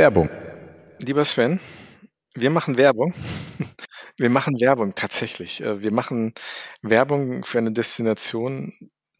[0.00, 0.30] Werbung.
[1.02, 1.60] Lieber Sven,
[2.32, 3.12] wir machen Werbung.
[4.18, 5.62] Wir machen Werbung tatsächlich.
[5.62, 6.34] Äh, wir machen
[6.82, 8.74] Werbung für eine Destination,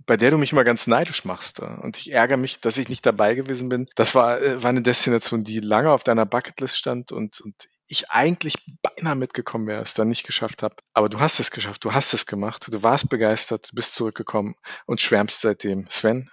[0.05, 1.61] bei der du mich immer ganz neidisch machst.
[1.61, 3.87] Äh, und ich ärgere mich, dass ich nicht dabei gewesen bin.
[3.95, 8.11] Das war, äh, war eine Destination, die lange auf deiner Bucketlist stand und, und ich
[8.11, 10.77] eigentlich beinahe mitgekommen wäre, es dann nicht geschafft habe.
[10.93, 14.55] Aber du hast es geschafft, du hast es gemacht, du warst begeistert, du bist zurückgekommen
[14.87, 15.89] und schwärmst seitdem.
[15.89, 16.31] Sven,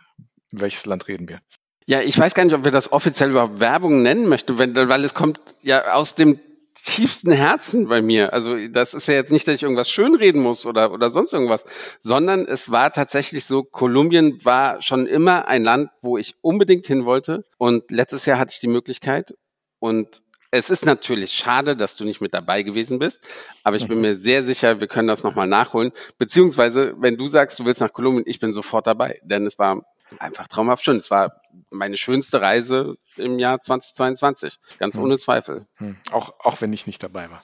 [0.51, 1.41] welches Land reden wir?
[1.89, 5.05] Ja, ich weiß gar nicht, ob wir das offiziell überhaupt Werbung nennen möchten, wenn, weil
[5.05, 6.37] es kommt ja aus dem
[6.83, 8.33] tiefsten Herzen bei mir.
[8.33, 11.63] Also das ist ja jetzt nicht, dass ich irgendwas schönreden muss oder, oder sonst irgendwas,
[12.01, 17.05] sondern es war tatsächlich so, Kolumbien war schon immer ein Land, wo ich unbedingt hin
[17.05, 17.45] wollte.
[17.57, 19.33] Und letztes Jahr hatte ich die Möglichkeit
[19.79, 23.19] und es ist natürlich schade, dass du nicht mit dabei gewesen bist,
[23.63, 24.01] aber ich bin mhm.
[24.01, 25.91] mir sehr sicher, wir können das nochmal nachholen.
[26.17, 29.83] Beziehungsweise, wenn du sagst, du willst nach Kolumbien, ich bin sofort dabei, denn es war
[30.19, 30.97] einfach traumhaft schön.
[30.97, 35.03] Es war meine schönste Reise im Jahr 2022, ganz hm.
[35.03, 35.67] ohne Zweifel.
[35.77, 35.97] Hm.
[36.11, 37.43] Auch, auch wenn ich nicht dabei war.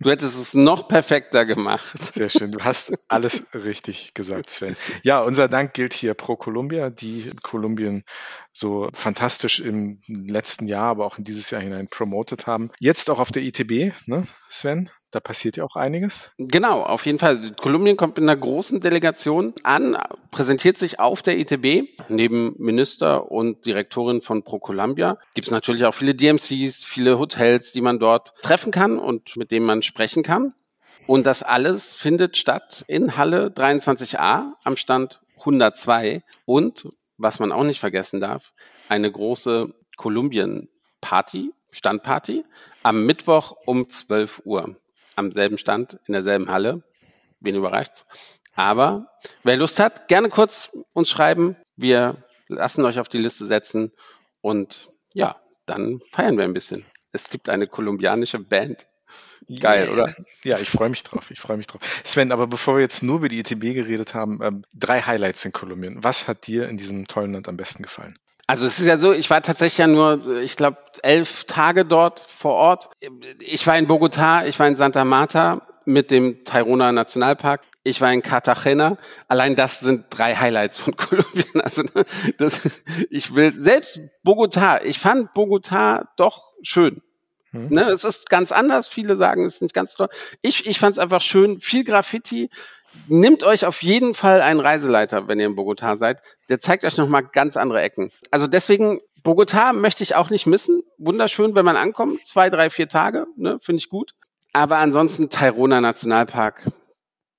[0.00, 2.14] Du hättest es noch perfekter gemacht.
[2.14, 2.52] Sehr schön.
[2.52, 4.76] Du hast alles richtig gesagt, Sven.
[5.02, 8.04] Ja, unser Dank gilt hier pro Columbia, die Kolumbien
[8.52, 12.70] so fantastisch im letzten Jahr, aber auch in dieses Jahr hinein promotet haben.
[12.80, 14.90] Jetzt auch auf der ITB, ne, Sven?
[15.12, 16.34] Da passiert ja auch einiges.
[16.38, 17.52] Genau, auf jeden Fall.
[17.60, 19.98] Kolumbien kommt in einer großen Delegation an,
[20.30, 22.00] präsentiert sich auf der ITB.
[22.08, 27.82] Neben Minister und Direktorin von ProColumbia gibt es natürlich auch viele DMCs, viele Hotels, die
[27.82, 30.54] man dort treffen kann und mit denen man sprechen kann.
[31.06, 36.22] Und das alles findet statt in Halle 23a am Stand 102.
[36.46, 36.88] Und,
[37.18, 38.54] was man auch nicht vergessen darf,
[38.88, 42.44] eine große Kolumbien-Party, Standparty,
[42.82, 44.76] am Mittwoch um 12 Uhr
[45.16, 46.82] am selben Stand, in derselben Halle.
[47.40, 48.06] Wen überreicht's?
[48.54, 49.06] Aber
[49.42, 51.56] wer Lust hat, gerne kurz uns schreiben.
[51.76, 52.16] Wir
[52.48, 53.92] lassen euch auf die Liste setzen
[54.40, 56.84] und ja, dann feiern wir ein bisschen.
[57.12, 58.86] Es gibt eine kolumbianische Band.
[59.60, 60.14] Geil, oder?
[60.44, 61.30] Ja, ich freue mich drauf.
[61.30, 61.80] Ich freue mich drauf.
[62.04, 65.52] Sven, aber bevor wir jetzt nur über die ETB geredet haben, ähm, drei Highlights in
[65.52, 66.02] Kolumbien.
[66.02, 68.18] Was hat dir in diesem tollen Land am besten gefallen?
[68.46, 72.20] Also es ist ja so, ich war tatsächlich ja nur, ich glaube, elf Tage dort
[72.20, 72.90] vor Ort.
[73.38, 77.62] Ich war in Bogotá, ich war in Santa Marta mit dem Tairona Nationalpark.
[77.84, 78.96] Ich war in Cartagena.
[79.26, 81.60] Allein das sind drei Highlights von Kolumbien.
[81.60, 82.04] Also ne,
[82.38, 82.68] das,
[83.10, 84.80] ich will selbst Bogotá.
[84.84, 87.02] Ich fand Bogotá doch schön.
[87.50, 87.68] Hm.
[87.68, 88.88] Ne, es ist ganz anders.
[88.88, 90.08] Viele sagen, es ist nicht ganz toll.
[90.40, 91.60] Ich, ich fand es einfach schön.
[91.60, 92.50] Viel Graffiti.
[93.08, 96.22] Nimmt euch auf jeden Fall einen Reiseleiter, wenn ihr in Bogotá seid.
[96.48, 98.10] Der zeigt euch nochmal ganz andere Ecken.
[98.30, 100.82] Also deswegen, Bogotá möchte ich auch nicht missen.
[100.98, 102.24] Wunderschön, wenn man ankommt.
[102.26, 104.14] Zwei, drei, vier Tage, ne, finde ich gut.
[104.52, 106.66] Aber ansonsten Tairona Nationalpark.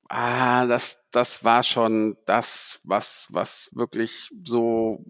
[0.09, 5.06] Ah, das, das war schon das, was, was wirklich so,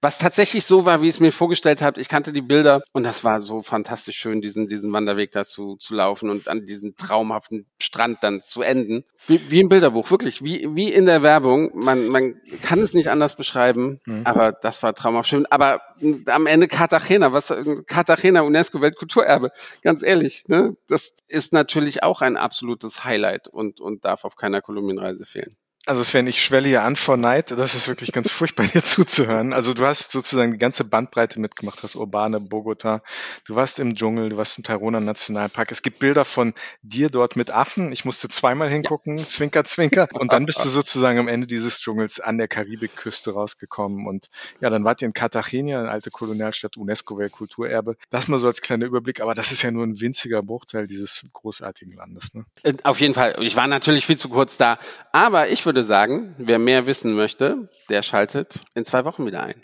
[0.00, 2.00] was tatsächlich so war, wie es mir vorgestellt habe.
[2.00, 5.94] Ich kannte die Bilder und das war so fantastisch schön, diesen, diesen Wanderweg dazu zu
[5.94, 9.04] laufen und an diesem traumhaften Strand dann zu enden.
[9.28, 11.70] Wie, wie im Bilderbuch, wirklich, wie, wie in der Werbung.
[11.74, 14.22] Man, man kann es nicht anders beschreiben, mhm.
[14.24, 15.46] aber das war traumhaft schön.
[15.46, 15.80] Aber
[16.26, 17.54] am Ende Cartagena, was,
[17.86, 19.52] Cartagena UNESCO Weltkulturerbe,
[19.82, 20.76] ganz ehrlich, ne?
[20.88, 25.65] Das ist natürlich auch ein absolutes Highlight und, und darf auf keiner Kolumbienreise fehlen empfehlen.
[25.86, 27.52] Also Sven, ich schwelle hier an vor Neid.
[27.52, 29.52] Das ist wirklich ganz furchtbar, dir zuzuhören.
[29.52, 33.02] Also du hast sozusagen die ganze Bandbreite mitgemacht, hast Urbane, Bogota.
[33.44, 35.70] Du warst im Dschungel, du warst im Tairona Nationalpark.
[35.70, 37.92] Es gibt Bilder von dir dort mit Affen.
[37.92, 39.26] Ich musste zweimal hingucken, ja.
[39.26, 40.08] zwinker, zwinker.
[40.14, 44.08] Und dann bist du sozusagen am Ende dieses Dschungels an der Karibikküste rausgekommen.
[44.08, 44.28] Und
[44.60, 47.96] ja, dann wart ihr in Cartagena, eine alte Kolonialstadt, UNESCO-Weltkulturerbe.
[48.10, 49.20] Das mal so als kleiner Überblick.
[49.20, 52.34] Aber das ist ja nur ein winziger Bruchteil dieses großartigen Landes.
[52.34, 52.44] Ne?
[52.64, 53.36] Äh, auf jeden Fall.
[53.40, 54.80] Ich war natürlich viel zu kurz da.
[55.12, 59.42] Aber ich würde würde sagen, wer mehr wissen möchte, der schaltet in zwei Wochen wieder
[59.42, 59.56] ein.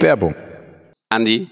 [0.00, 0.34] Werbung.
[1.10, 1.50] Andi,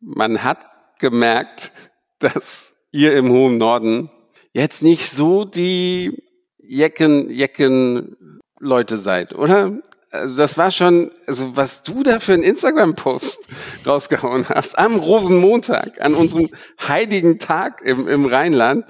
[0.00, 0.66] man hat
[0.98, 1.72] gemerkt,
[2.20, 4.10] dass ihr im hohen Norden
[4.54, 6.22] jetzt nicht so die
[6.56, 9.82] Jecken, Jecken Leute seid, oder?
[10.10, 13.40] Also das war schon, also was du da für einen Instagram-Post
[13.86, 16.48] rausgehauen hast am Rosenmontag, an unserem
[16.80, 18.86] heiligen Tag im, im Rheinland.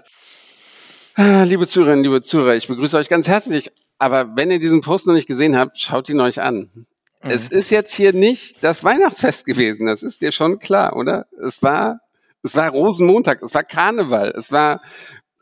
[1.18, 3.72] Ah, liebe Zuhörerinnen, liebe Zuhörer, ich begrüße euch ganz herzlich.
[3.98, 6.68] Aber wenn ihr diesen Post noch nicht gesehen habt, schaut ihn euch an.
[6.74, 6.86] Mhm.
[7.22, 11.24] Es ist jetzt hier nicht das Weihnachtsfest gewesen, das ist dir schon klar, oder?
[11.42, 12.00] Es war,
[12.42, 14.82] es war Rosenmontag, es war Karneval, es war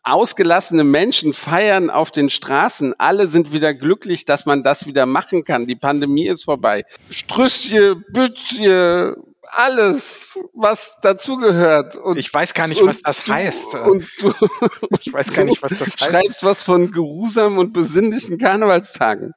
[0.05, 2.95] ausgelassene Menschen feiern auf den Straßen.
[2.99, 5.67] Alle sind wieder glücklich, dass man das wieder machen kann.
[5.67, 6.85] Die Pandemie ist vorbei.
[7.11, 9.17] Strüsschen, Bützje,
[9.51, 11.97] alles, was dazugehört.
[12.17, 13.75] Ich weiß gar nicht, was das du, heißt.
[13.75, 14.33] Und du,
[15.01, 16.11] ich weiß gar nicht, was das heißt.
[16.11, 19.33] Schreibst was von geruhsam und besinnlichen Karnevalstagen.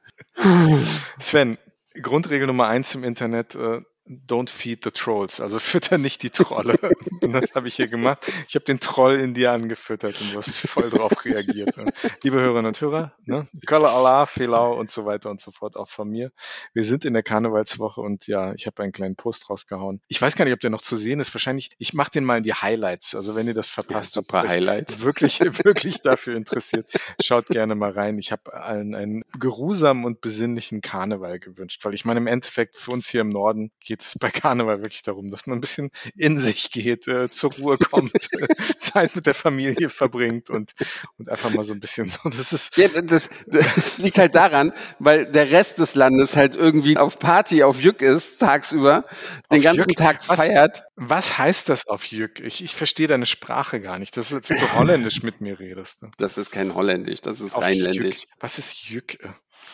[1.18, 1.58] Sven,
[2.00, 6.76] Grundregel Nummer eins im Internet, äh, Don't feed the trolls, also fütter nicht die Trolle.
[7.22, 8.30] und das habe ich hier gemacht.
[8.48, 11.76] Ich habe den Troll in dir angefüttert und du hast voll drauf reagiert.
[12.22, 13.46] Liebe Hörerinnen und Hörer, ne?
[13.66, 16.32] Kala Allah, Felau und so weiter und so fort, auch von mir.
[16.72, 20.00] Wir sind in der Karnevalswoche und ja, ich habe einen kleinen Post rausgehauen.
[20.08, 21.34] Ich weiß gar nicht, ob der noch zu sehen ist.
[21.34, 23.14] Wahrscheinlich, ich mache den mal in die Highlights.
[23.14, 25.02] Also wenn ihr das verpasst, ja, super Highlights.
[25.02, 26.90] wirklich, wirklich dafür interessiert,
[27.20, 28.18] schaut gerne mal rein.
[28.18, 32.92] Ich habe allen einen geruhsamen und besinnlichen Karneval gewünscht, weil ich meine, im Endeffekt für
[32.92, 36.38] uns hier im Norden geht es bei Karneval wirklich darum, dass man ein bisschen in
[36.38, 38.12] sich geht, äh, zur Ruhe kommt,
[38.78, 40.72] Zeit mit der Familie verbringt und,
[41.18, 42.28] und einfach mal so ein bisschen so.
[42.28, 42.76] Das ist.
[42.76, 47.62] Ja, das, das liegt halt daran, weil der Rest des Landes halt irgendwie auf Party,
[47.62, 49.04] auf Jück ist, tagsüber,
[49.50, 49.96] den ganzen Jück?
[49.96, 50.84] Tag was, feiert.
[50.96, 52.40] Was heißt das auf Jück?
[52.40, 54.16] Ich, ich verstehe deine Sprache gar nicht.
[54.16, 56.04] Das ist, als wenn du Holländisch mit mir redest.
[56.18, 58.20] Das ist kein Holländisch, das ist auf rheinländisch.
[58.20, 58.28] Jück.
[58.40, 59.18] Was ist Jück?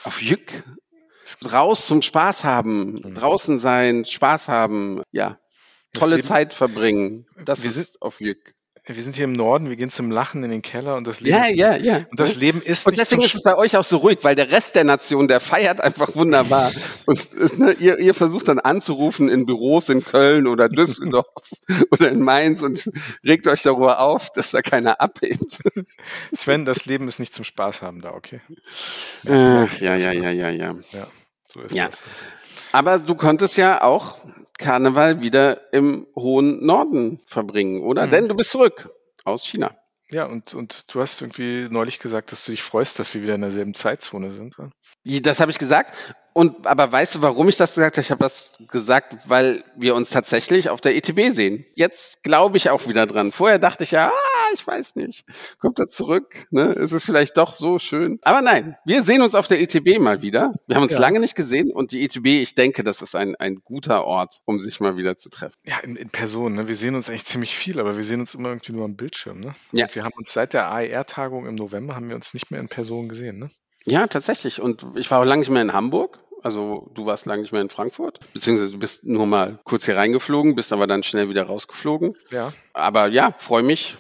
[0.05, 0.65] Auf Jück?
[1.51, 3.15] Raus zum Spaß haben, mhm.
[3.15, 5.39] draußen sein, Spaß haben, ja,
[5.93, 7.27] tolle Zeit verbringen.
[7.45, 8.54] Das wir ist auf Glück.
[8.87, 11.37] Wir sind hier im Norden, wir gehen zum Lachen in den Keller und das Leben
[11.37, 12.07] ja, ist ja, ja.
[12.11, 14.51] und das Leben ist und deswegen ist es bei euch auch so ruhig, weil der
[14.51, 16.71] Rest der Nation, der feiert einfach wunderbar
[17.07, 21.25] und ne, ihr, ihr versucht dann anzurufen in Büros in Köln oder Düsseldorf
[21.91, 22.91] oder in Mainz und
[23.25, 25.63] regt euch darüber auf, dass da keiner abhebt.
[26.35, 28.43] Sven, das Leben ist nicht zum Spaß haben da, okay?
[29.27, 30.75] Ach, ja, ja, ja, ja, ja.
[30.93, 31.07] Ja.
[31.51, 31.87] So ist ja.
[31.87, 32.05] das.
[32.73, 34.19] Aber du konntest ja auch
[34.59, 38.07] Karneval wieder im hohen Norden verbringen, oder?
[38.07, 38.11] Mhm.
[38.11, 38.89] Denn du bist zurück
[39.25, 39.77] aus China.
[40.11, 43.35] Ja, und, und du hast irgendwie neulich gesagt, dass du dich freust, dass wir wieder
[43.35, 44.55] in derselben Zeitzone sind.
[45.05, 45.95] Das habe ich gesagt.
[46.35, 48.03] Und aber weißt du, warum ich das gesagt habe?
[48.03, 51.65] Ich habe das gesagt, weil wir uns tatsächlich auf der ETB sehen.
[51.75, 53.33] Jetzt glaube ich auch wieder dran.
[53.33, 55.25] Vorher dachte ich ja, ah, ich weiß nicht.
[55.59, 56.47] Kommt er zurück?
[56.51, 56.73] Ne?
[56.73, 58.19] Ist es vielleicht doch so schön?
[58.23, 60.55] Aber nein, wir sehen uns auf der ETB mal wieder.
[60.67, 60.99] Wir haben uns ja.
[60.99, 64.61] lange nicht gesehen und die ETB, ich denke, das ist ein, ein guter Ort, um
[64.61, 65.55] sich mal wieder zu treffen.
[65.65, 66.55] Ja, in, in Person.
[66.55, 66.69] Ne?
[66.69, 69.41] Wir sehen uns eigentlich ziemlich viel, aber wir sehen uns immer irgendwie nur am Bildschirm.
[69.41, 69.55] Ne?
[69.73, 69.87] Ja.
[69.87, 72.69] Und wir haben uns seit der AER-Tagung im November haben wir uns nicht mehr in
[72.69, 73.39] Person gesehen.
[73.39, 73.49] Ne?
[73.85, 74.61] Ja, tatsächlich.
[74.61, 76.19] Und ich war auch lange nicht mehr in Hamburg.
[76.43, 79.97] Also du warst lange nicht mehr in Frankfurt, beziehungsweise du bist nur mal kurz hier
[79.97, 82.15] reingeflogen, bist aber dann schnell wieder rausgeflogen.
[82.31, 82.53] Ja.
[82.75, 83.97] Aber ja, freue mich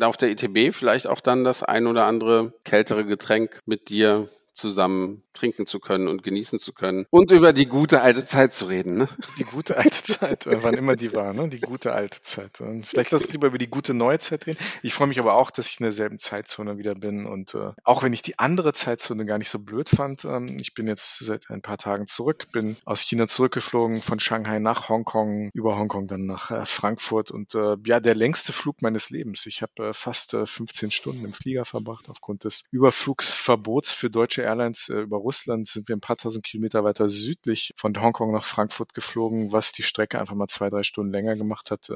[0.00, 5.22] auf der ITB vielleicht auch dann das ein oder andere kältere Getränk mit dir zusammen
[5.32, 8.96] trinken zu können und genießen zu können und über die gute alte Zeit zu reden.
[8.96, 9.08] Ne?
[9.38, 11.48] Die gute alte Zeit, äh, wann immer die war, ne?
[11.48, 12.60] die gute alte Zeit.
[12.60, 14.58] Und vielleicht lass uns lieber über die gute neue Zeit reden.
[14.82, 18.02] Ich freue mich aber auch, dass ich in derselben Zeitzone wieder bin und äh, auch
[18.02, 21.50] wenn ich die andere Zeitzone gar nicht so blöd fand, ähm, ich bin jetzt seit
[21.50, 26.26] ein paar Tagen zurück, bin aus China zurückgeflogen, von Shanghai nach Hongkong, über Hongkong dann
[26.26, 29.46] nach äh, Frankfurt und äh, ja, der längste Flug meines Lebens.
[29.46, 34.41] Ich habe äh, fast 15 äh, Stunden im Flieger verbracht aufgrund des Überflugsverbots für deutsche
[34.42, 38.44] Airlines äh, über Russland sind wir ein paar tausend Kilometer weiter südlich von Hongkong nach
[38.44, 41.90] Frankfurt geflogen, was die Strecke einfach mal zwei, drei Stunden länger gemacht hat.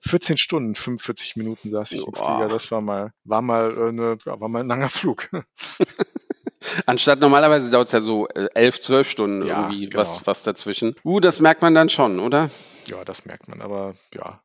[0.00, 2.48] 14 äh, Stunden, 45 Minuten saß ich im Flieger.
[2.48, 5.28] Das war mal, war mal, äh, eine, war mal ein langer Flug.
[6.86, 10.02] Anstatt normalerweise dauert es ja so elf, zwölf Stunden ja, irgendwie genau.
[10.02, 10.94] was, was dazwischen.
[11.04, 12.50] Uh, das merkt man dann schon, oder?
[12.86, 14.40] Ja, das merkt man, aber ja,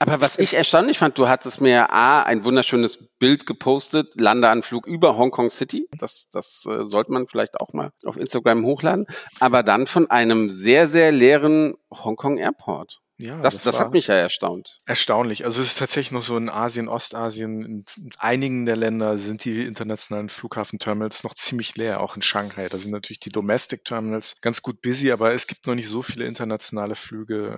[0.00, 5.18] aber was ich erstaunlich fand, du hattest mir A, ein wunderschönes Bild gepostet, Landeanflug über
[5.18, 5.88] Hongkong City.
[5.98, 9.04] Das, das äh, sollte man vielleicht auch mal auf Instagram hochladen.
[9.40, 13.02] Aber dann von einem sehr, sehr leeren Hongkong Airport.
[13.18, 14.80] Ja, das, das, das hat mich ja erstaunt.
[14.86, 15.44] Erstaunlich.
[15.44, 17.84] Also es ist tatsächlich noch so in Asien, Ostasien, in
[18.16, 22.70] einigen der Länder sind die internationalen Flughafenterminals noch ziemlich leer, auch in Shanghai.
[22.70, 26.00] Da sind natürlich die Domestic Terminals ganz gut busy, aber es gibt noch nicht so
[26.00, 27.56] viele internationale Flüge.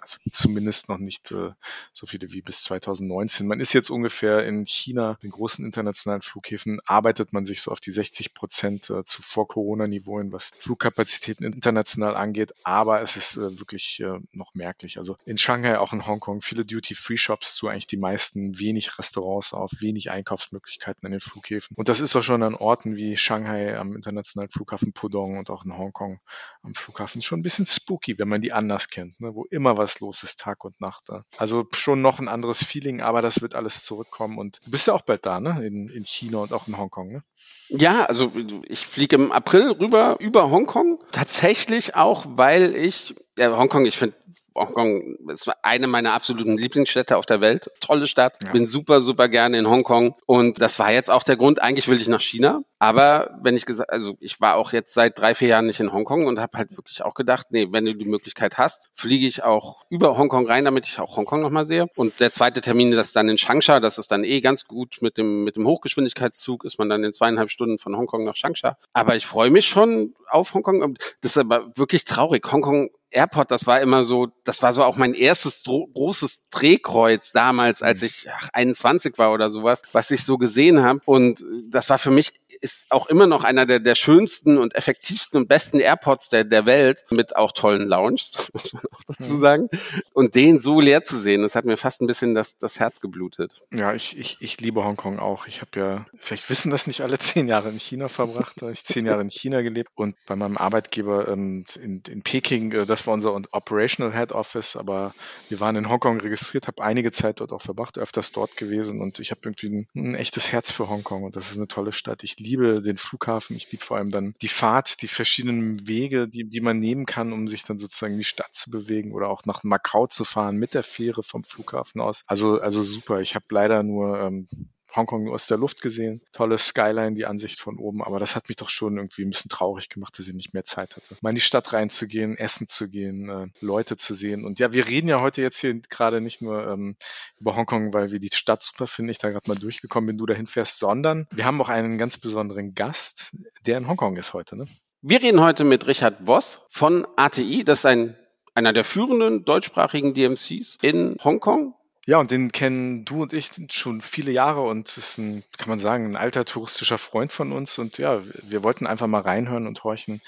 [0.00, 1.50] Also zumindest noch nicht äh,
[1.92, 3.46] so viele wie bis 2019.
[3.46, 7.80] Man ist jetzt ungefähr in China, den großen internationalen Flughäfen, arbeitet man sich so auf
[7.80, 12.54] die 60 Prozent äh, zu Vor-Corona-Niveauen, was Flugkapazitäten international angeht.
[12.64, 14.98] Aber es ist äh, wirklich äh, noch merklich.
[14.98, 19.70] Also in Shanghai, auch in Hongkong, viele Duty-Free-Shops zu eigentlich die meisten, wenig Restaurants auf,
[19.80, 21.76] wenig Einkaufsmöglichkeiten an den Flughäfen.
[21.76, 25.64] Und das ist auch schon an Orten wie Shanghai am internationalen Flughafen Pudong und auch
[25.64, 26.20] in Hongkong
[26.62, 29.34] am Flughafen schon ein bisschen spooky, wenn man die anders kennt, ne?
[29.34, 31.04] wo immer was was los ist, Tag und Nacht.
[31.38, 34.36] Also schon noch ein anderes Feeling, aber das wird alles zurückkommen.
[34.36, 35.64] Und du bist ja auch bald da, ne?
[35.64, 37.22] In, in China und auch in Hongkong, ne?
[37.68, 38.32] Ja, also
[38.64, 40.98] ich fliege im April rüber über Hongkong.
[41.12, 44.16] Tatsächlich auch, weil ich, ja, Hongkong, ich finde
[44.56, 47.70] Hongkong ist eine meiner absoluten Lieblingsstädte auf der Welt.
[47.80, 48.38] Tolle Stadt.
[48.46, 48.52] Ja.
[48.52, 50.14] Bin super, super gerne in Hongkong.
[50.26, 51.62] Und das war jetzt auch der Grund.
[51.62, 52.62] Eigentlich will ich nach China.
[52.78, 55.92] Aber wenn ich gesagt, also ich war auch jetzt seit drei, vier Jahren nicht in
[55.92, 59.42] Hongkong und habe halt wirklich auch gedacht, nee, wenn du die Möglichkeit hast, fliege ich
[59.42, 61.86] auch über Hongkong rein, damit ich auch Hongkong nochmal sehe.
[61.96, 63.80] Und der zweite Termin das ist dann in Changsha.
[63.80, 67.12] Das ist dann eh ganz gut mit dem, mit dem Hochgeschwindigkeitszug ist man dann in
[67.12, 68.76] zweieinhalb Stunden von Hongkong nach Changsha.
[68.92, 70.96] Aber ich freue mich schon auf Hongkong.
[71.20, 72.50] Das ist aber wirklich traurig.
[72.50, 77.82] Hongkong Airport, das war immer so, das war so auch mein erstes großes Drehkreuz damals,
[77.82, 78.06] als mhm.
[78.06, 81.00] ich ach, 21 war oder sowas, was ich so gesehen habe.
[81.06, 85.40] Und das war für mich, ist auch immer noch einer der, der schönsten und effektivsten
[85.40, 89.40] und besten Airports der, der Welt, mit auch tollen Lounges, muss man auch dazu mhm.
[89.40, 89.68] sagen.
[90.12, 93.00] Und den so leer zu sehen, das hat mir fast ein bisschen das, das Herz
[93.00, 93.62] geblutet.
[93.72, 95.46] Ja, ich, ich, ich liebe Hongkong auch.
[95.46, 98.60] Ich habe ja, vielleicht wissen das nicht alle, zehn Jahre in China verbracht.
[98.70, 102.84] Ich zehn Jahre in China gelebt und bei meinem Arbeitgeber ähm, in, in Peking, äh,
[102.84, 105.14] das war unser Operational Head Office, aber
[105.48, 109.18] wir waren in Hongkong registriert, habe einige Zeit dort auch verbracht, öfters dort gewesen und
[109.18, 112.22] ich habe irgendwie ein, ein, echtes Herz für Hongkong und das ist eine tolle Stadt.
[112.24, 116.48] Ich liebe den Flughafen, ich liebe vor allem dann die Fahrt, die verschiedenen Wege, die,
[116.48, 119.44] die man nehmen kann, um sich dann sozusagen in die Stadt zu bewegen oder auch
[119.44, 122.24] nach Macau zu fahren mit der Fähre vom Flughafen aus.
[122.26, 123.20] Also, also super.
[123.20, 124.48] Ich habe leider nur ähm,
[124.96, 126.20] Hongkong nur aus der Luft gesehen.
[126.32, 128.02] Tolle Skyline, die Ansicht von oben.
[128.02, 130.64] Aber das hat mich doch schon irgendwie ein bisschen traurig gemacht, dass ich nicht mehr
[130.64, 131.16] Zeit hatte.
[131.20, 134.44] Mal in die Stadt reinzugehen, essen zu gehen, äh, Leute zu sehen.
[134.44, 136.96] Und ja, wir reden ja heute jetzt hier gerade nicht nur ähm,
[137.38, 140.26] über Hongkong, weil wir die Stadt super finden, ich da gerade mal durchgekommen bin, du
[140.26, 143.32] dahin fährst, sondern wir haben auch einen ganz besonderen Gast,
[143.66, 144.56] der in Hongkong ist heute.
[144.56, 144.66] Ne?
[145.02, 147.64] Wir reden heute mit Richard Voss von ATI.
[147.64, 148.16] Das ist ein
[148.56, 151.74] einer der führenden deutschsprachigen DMCs in Hongkong.
[152.08, 155.80] Ja, und den kennen du und ich schon viele Jahre und ist ein, kann man
[155.80, 157.78] sagen, ein alter touristischer Freund von uns.
[157.78, 160.22] Und ja, wir wollten einfach mal reinhören und horchen,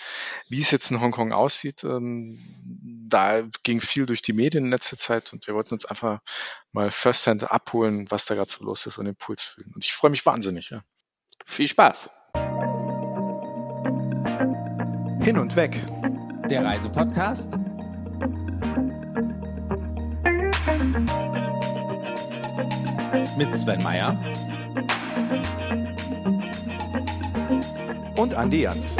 [0.49, 1.85] wie es jetzt in Hongkong aussieht.
[1.85, 2.41] Ähm,
[3.09, 6.19] da ging viel durch die Medien in letzter Zeit und wir wollten uns einfach
[6.73, 9.71] mal firsthand abholen, was da gerade so los ist und den Puls fühlen.
[9.73, 10.83] Und ich freue mich wahnsinnig, ja.
[11.47, 12.11] Viel Spaß.
[15.21, 15.77] Hin und weg.
[16.51, 17.68] Der Reisepodcast
[23.39, 24.19] mit Sven Meyer
[28.17, 28.97] und Andi Jans.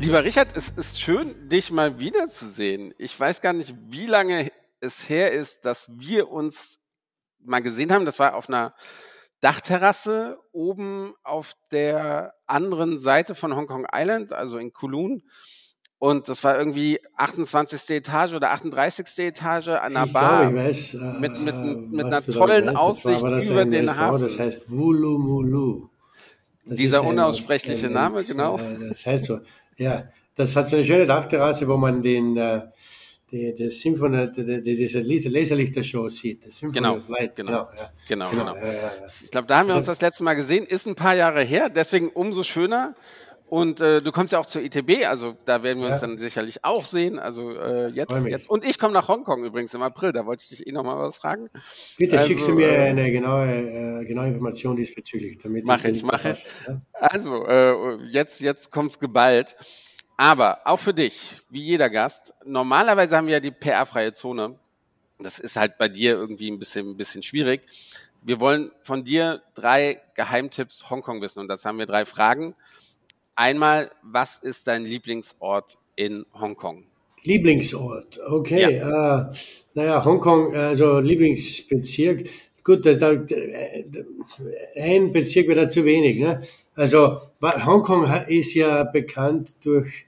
[0.00, 2.92] Lieber Richard, es ist schön, dich mal wiederzusehen.
[2.98, 4.50] Ich weiß gar nicht, wie lange
[4.80, 6.80] es her ist, dass wir uns
[7.48, 8.04] mal gesehen haben.
[8.04, 8.74] Das war auf einer
[9.40, 15.22] Dachterrasse oben auf der anderen Seite von Hong Kong Island, also in Kowloon.
[16.00, 17.96] Und das war irgendwie 28.
[17.96, 19.06] Etage oder 38.
[19.18, 20.50] Etage an einer ich Bar.
[20.50, 24.22] Glaube, ich weiß, äh, mit, mit, mit einer tollen weißt, Aussicht über den Hafen.
[24.22, 25.88] Das heißt Wulumulu.
[26.64, 28.58] Dieser unaussprechliche ein, Name, genau.
[28.58, 29.40] Äh, das heißt so.
[29.76, 30.04] Ja,
[30.36, 32.62] das hat so eine schöne Dachterrasse, wo man den, äh,
[33.30, 36.42] die, die Symphony, die, die, diese Laserlichter-Show sieht.
[36.72, 37.34] Genau, Light.
[37.36, 37.90] Genau, genau, ja.
[38.08, 38.30] genau.
[38.30, 38.54] genau.
[38.54, 38.66] genau.
[38.66, 38.92] Ja,
[39.22, 40.64] ich glaube, da haben wir uns das letzte Mal gesehen.
[40.64, 42.94] Ist ein paar Jahre her, deswegen umso schöner.
[43.48, 46.64] Und äh, du kommst ja auch zur ITB, also da werden wir uns dann sicherlich
[46.64, 47.18] auch sehen.
[47.18, 48.50] Also äh, jetzt, jetzt.
[48.50, 50.98] Und ich komme nach Hongkong übrigens im April, da wollte ich dich eh noch mal
[50.98, 51.48] was fragen.
[51.96, 55.38] Bitte also, schickst du mir äh, eine genaue, äh, genaue Information diesbezüglich.
[55.42, 56.44] Damit mach ich, mach ich.
[56.66, 56.82] Ja?
[56.92, 59.56] Also, äh, jetzt, jetzt kommt's geballt.
[60.20, 64.58] Aber auch für dich, wie jeder Gast, normalerweise haben wir ja die PR-freie Zone.
[65.20, 67.60] Das ist halt bei dir irgendwie ein bisschen, ein bisschen schwierig.
[68.22, 72.56] Wir wollen von dir drei Geheimtipps Hongkong wissen und das haben wir drei Fragen.
[73.36, 76.84] Einmal, was ist dein Lieblingsort in Hongkong?
[77.22, 78.76] Lieblingsort, okay.
[78.76, 79.20] Ja.
[79.20, 79.34] Äh,
[79.74, 82.28] naja, Hongkong, also Lieblingsbezirk.
[82.64, 83.10] Gut, da, da,
[84.74, 86.18] ein Bezirk wäre zu wenig.
[86.18, 86.42] Ne?
[86.74, 90.07] Also Hongkong ist ja bekannt durch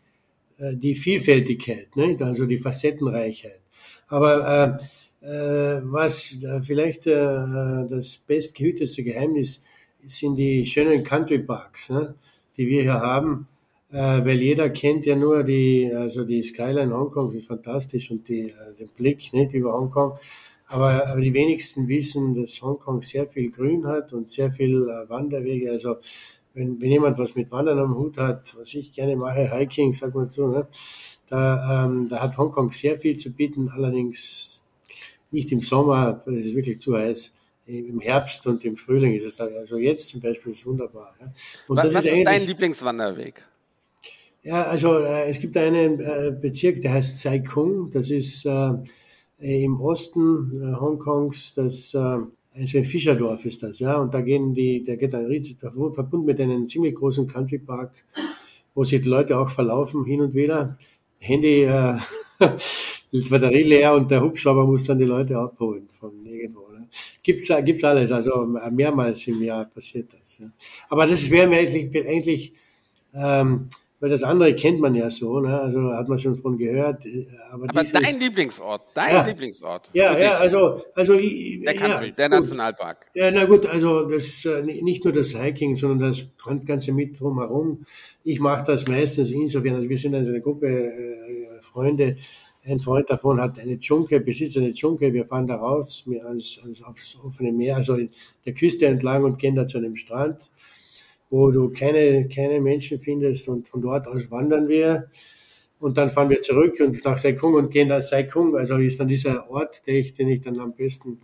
[0.74, 2.20] die Vielfältigkeit, nicht?
[2.22, 3.60] also die Facettenreichheit.
[4.08, 4.78] Aber
[5.22, 9.62] äh, äh, was äh, vielleicht äh, das bestgehütete Geheimnis
[10.04, 12.14] sind die schönen Country Parks, ne?
[12.56, 13.46] die wir hier haben,
[13.90, 18.50] äh, weil jeder kennt ja nur die, also die Skyline Hongkong, ist fantastisch und die,
[18.50, 20.18] äh, den Blick nicht über Hongkong.
[20.66, 25.08] Aber, aber die wenigsten wissen, dass Hongkong sehr viel Grün hat und sehr viel äh,
[25.08, 25.70] Wanderwege.
[25.72, 25.96] Also
[26.54, 30.14] wenn, wenn jemand was mit Wandern am Hut hat, was ich gerne mache, Hiking, sag
[30.14, 30.66] mal so, ne,
[31.28, 34.62] da, ähm, da hat Hongkong sehr viel zu bieten, allerdings
[35.30, 37.34] nicht im Sommer, das ist wirklich zu heiß.
[37.66, 41.14] Im Herbst und im Frühling ist es da, also jetzt zum Beispiel ist es wunderbar.
[41.20, 41.32] Ja.
[41.68, 43.44] Und was, ist, ist dein Lieblingswanderweg?
[44.42, 48.72] Ja, also äh, es gibt einen äh, Bezirk, der heißt Sai Kung, das ist äh,
[49.38, 52.18] im Osten äh, Hongkongs, das äh,
[52.54, 53.96] ein Fischerdorf ist das, ja.
[53.96, 57.92] Und da gehen die, der geht ein riesig verbunden mit einem ziemlich großen Country Park,
[58.74, 60.76] wo sich die Leute auch verlaufen hin und wieder.
[61.18, 61.98] Handy, äh,
[63.12, 66.66] die Batterie leer und der Hubschrauber muss dann die Leute abholen von irgendwo.
[66.68, 66.88] Ne?
[67.22, 70.38] Gibt's, gibt's alles, also mehrmals im Jahr passiert das.
[70.38, 70.50] Ja.
[70.88, 72.52] Aber das wäre mir eigentlich, eigentlich
[73.14, 73.68] ähm,
[74.00, 75.60] weil das andere kennt man ja so, ne?
[75.60, 77.04] also hat man schon von gehört.
[77.04, 79.90] Äh, aber, aber dein Lieblingsort, dein ja, Lieblingsort.
[79.92, 83.06] Ja, ja, also, also der Country, ja, der Nationalpark.
[83.14, 86.26] Ja, na gut, also das äh, nicht nur das Hiking, sondern das
[86.64, 87.84] ganze mit drumherum.
[88.24, 92.16] Ich mache das meistens insofern, also wir sind also eine Gruppe äh, Freunde.
[92.62, 95.12] Ein Freund davon hat eine Dschunke, besitzt eine Dschunke.
[95.14, 98.10] Wir fahren da raus, als, als aufs offene Meer, also in
[98.44, 100.50] der Küste entlang und gehen da zu einem Strand
[101.30, 105.08] wo du keine, keine Menschen findest und von dort aus wandern wir.
[105.78, 108.54] Und dann fahren wir zurück und nach Saikung und gehen nach Saikung.
[108.56, 111.20] Also ist dann dieser Ort, den ich, den ich dann am besten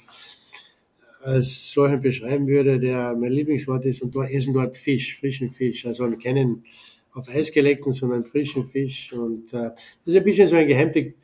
[1.20, 4.00] als solchen beschreiben würde, der mein Lieblingsort ist.
[4.00, 5.84] Und dort essen dort Fisch, frischen Fisch.
[5.84, 6.64] Also keinen
[7.12, 9.12] auf Eis gelegten, sondern frischen Fisch.
[9.12, 11.16] Und äh, das ist ein bisschen so ein Geheimtipp,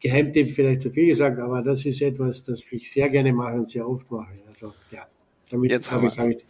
[0.00, 3.68] Geheimtipp, vielleicht zu viel gesagt, aber das ist etwas, das ich sehr gerne mache und
[3.68, 4.34] sehr oft mache.
[4.48, 5.06] Also ja,
[5.50, 6.44] damit habe ich, hab ich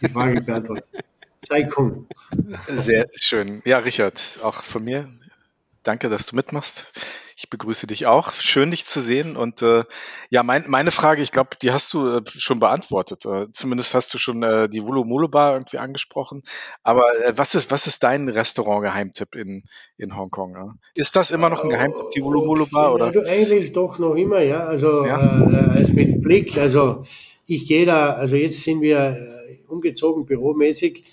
[0.00, 0.86] die Frage beantwortet.
[1.50, 2.06] Cool.
[2.68, 3.62] Sehr schön.
[3.64, 5.08] Ja, Richard, auch von mir.
[5.82, 6.92] Danke, dass du mitmachst.
[7.36, 8.32] Ich begrüße dich auch.
[8.34, 9.36] Schön, dich zu sehen.
[9.36, 9.82] Und äh,
[10.30, 13.26] ja, mein, meine Frage, ich glaube, die hast du äh, schon beantwortet.
[13.26, 16.44] Äh, zumindest hast du schon äh, die Wulu Mulu Bar irgendwie angesprochen.
[16.84, 19.64] Aber äh, was ist was ist dein Restaurant-Geheimtipp in
[19.96, 20.54] in Hongkong?
[20.54, 20.74] Ja?
[20.94, 23.12] Ist das immer noch ein Geheimtipp, die Wulu Mulu Bar oder?
[23.12, 24.60] Ja, eigentlich doch noch immer, ja.
[24.60, 25.40] Also ja?
[25.50, 26.56] Äh, als mit Blick.
[26.58, 27.04] Also
[27.46, 28.12] ich gehe da.
[28.12, 28.98] Also jetzt sind wir
[29.48, 31.04] äh, umgezogen büromäßig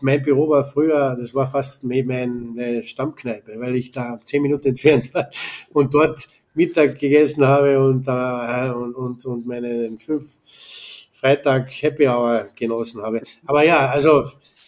[0.00, 5.12] mein Büro war früher, das war fast meine Stammkneipe, weil ich da zehn Minuten entfernt
[5.14, 5.30] war
[5.72, 10.40] und dort Mittag gegessen habe und, äh, und, und, und meinen fünf
[11.12, 13.22] Freitag Happy Hour genossen habe.
[13.46, 14.24] Aber ja, also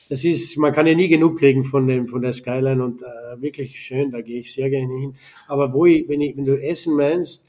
[0.08, 3.40] das ist, man kann ja nie genug kriegen von dem, von der Skyline und äh,
[3.40, 5.14] wirklich schön, da gehe ich sehr gerne hin.
[5.46, 7.46] Aber wo ich, wenn ich, wenn du Essen meinst,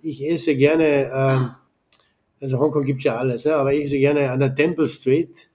[0.00, 4.40] ich esse gerne, äh, also Hongkong gibt's ja alles, ja, aber ich esse gerne an
[4.40, 5.49] der Temple Street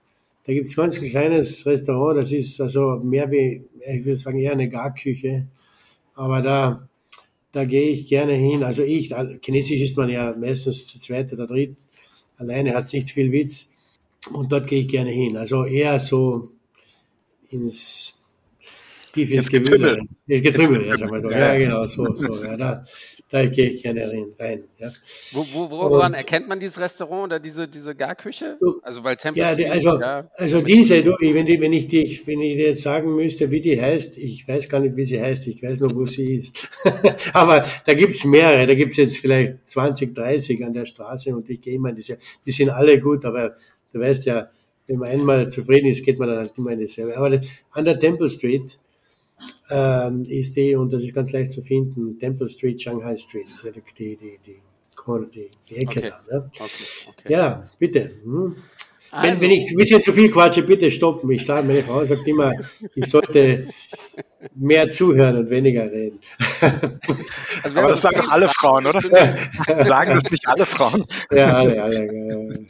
[0.46, 4.38] da gibt es ganz ein kleines Restaurant, das ist also mehr wie, ich würde sagen,
[4.38, 5.48] eher eine Garküche.
[6.14, 6.88] Aber da,
[7.50, 8.62] da gehe ich gerne hin.
[8.62, 11.76] Also ich, Chinesisch ist man ja meistens zu zweit oder dritt.
[12.38, 13.68] Alleine hat es nicht viel Witz.
[14.32, 15.36] Und dort gehe ich gerne hin.
[15.36, 16.50] Also eher so
[17.50, 18.14] ins
[19.12, 20.06] tief ins Gewühl.
[20.28, 21.30] Ins Getrümmel, ja, so.
[21.30, 22.42] ja, genau, so, so.
[22.42, 22.84] Ja, da,
[23.28, 24.08] da gehe ich gerne
[24.38, 24.64] rein.
[24.78, 24.92] Ja.
[25.32, 28.56] Wo, wo, woran und, erkennt man dieses Restaurant oder diese, diese Garküche?
[28.82, 32.20] Also weil Tempel ja, die, also, ja, also diese, du, wenn, die, wenn, ich die,
[32.24, 35.20] wenn ich dir jetzt sagen müsste, wie die heißt, ich weiß gar nicht, wie sie
[35.20, 36.68] heißt, ich weiß nur, wo sie ist.
[37.32, 41.60] Aber da gibt's mehrere, da gibt's jetzt vielleicht 20, 30 an der Straße und ich
[41.60, 43.56] gehe immer in diese, die sind alle gut, aber
[43.92, 44.50] du weißt ja,
[44.86, 47.16] wenn man einmal zufrieden ist, geht man dann halt immer in dieselbe.
[47.16, 47.40] Aber
[47.72, 48.78] an der Temple Street,
[49.70, 53.46] ähm, ist die, und das ist ganz leicht zu finden, Temple Street, Shanghai Street,
[53.98, 54.60] die, die, die,
[55.32, 56.10] die, die Ecke okay.
[56.10, 56.36] da.
[56.38, 56.50] Ne?
[56.54, 57.32] Okay, okay.
[57.32, 58.10] Ja, bitte.
[58.22, 58.56] Hm?
[59.10, 61.46] Also, wenn, wenn ich ein bisschen zu viel quatsche, bitte stopp mich.
[61.46, 62.52] Meine Frau sagt immer,
[62.94, 63.68] ich sollte
[64.54, 66.20] mehr zuhören und weniger reden.
[67.62, 69.00] Also Aber das sagen doch alle Frauen, oder?
[69.82, 71.04] sagen das nicht alle Frauen?
[71.32, 72.66] Ja, alle, alle.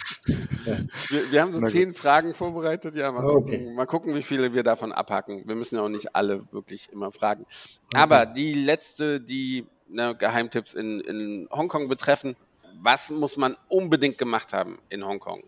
[0.65, 0.77] Ja.
[1.09, 1.99] Wir, wir, haben so Na zehn gut.
[1.99, 2.95] Fragen vorbereitet.
[2.95, 5.43] Ja, mal gucken, mal gucken, wie viele wir davon abhacken.
[5.47, 7.45] Wir müssen ja auch nicht alle wirklich immer fragen.
[7.93, 8.03] Okay.
[8.03, 12.37] Aber die letzte, die ne, Geheimtipps in, in Hongkong betreffen,
[12.81, 15.43] was muss man unbedingt gemacht haben in Hongkong?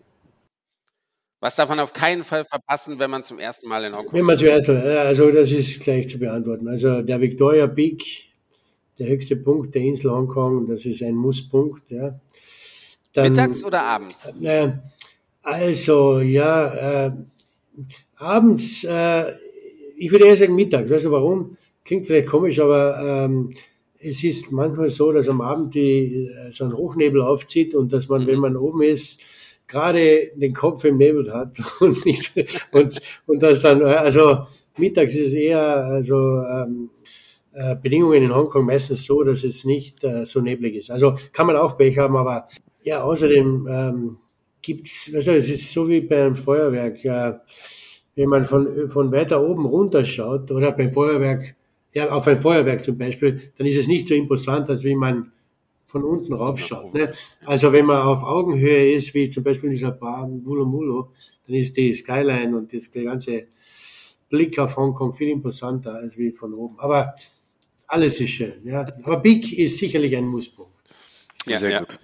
[1.41, 4.25] Was darf man auf keinen Fall verpassen, wenn man zum ersten Mal in Hongkong Wenn
[4.25, 6.67] man zuerst, also das ist gleich zu beantworten.
[6.67, 8.05] Also der Victoria Peak,
[8.99, 11.89] der höchste Punkt der Insel Hongkong, das ist ein Musspunkt.
[11.91, 12.19] Ja.
[13.13, 14.33] Dann, Mittags oder abends?
[14.43, 14.73] Äh,
[15.43, 17.13] also ja, äh,
[18.17, 19.33] abends, äh,
[19.97, 20.91] ich würde eher sagen mittags.
[20.91, 21.57] Weißt du warum?
[21.85, 23.51] Klingt vielleicht komisch, aber ähm,
[24.01, 28.09] es ist manchmal so, dass am Abend die, äh, so ein Hochnebel aufzieht und dass
[28.09, 28.41] man, wenn mhm.
[28.41, 29.21] man oben ist,
[29.69, 32.33] gerade den Kopf im Nebel hat und nicht,
[32.73, 36.91] und, und das dann, also mittags ist es eher, also, ähm,
[37.53, 40.91] äh, Bedingungen in Hongkong meistens so, dass es nicht äh, so neblig ist.
[40.91, 42.47] Also kann man auch Pech haben, aber
[42.83, 44.17] ja, außerdem ähm,
[44.63, 47.33] gibt's, also es ist so wie beim Feuerwerk, äh,
[48.15, 51.57] wenn man von, von weiter oben runterschaut oder beim Feuerwerk,
[51.93, 55.33] ja, auf ein Feuerwerk zum Beispiel, dann ist es nicht so imposant, als wie man
[55.89, 56.93] von unten raufschaut.
[56.93, 57.13] Ne?
[57.47, 61.13] Also wenn man auf Augenhöhe ist, wie zum Beispiel in dieser Bar Wulumulo,
[61.47, 63.49] dann ist die Skyline und das, der ganze
[64.29, 66.79] Blick auf Hongkong viel imposanter als wie von oben.
[66.79, 67.15] Aber
[67.87, 68.61] alles ist schön.
[68.67, 68.87] Ja.
[69.03, 70.77] Aber Big ist sicherlich ein Musspunkt.
[71.47, 71.79] Ja, Sehr ja.
[71.81, 71.99] gut.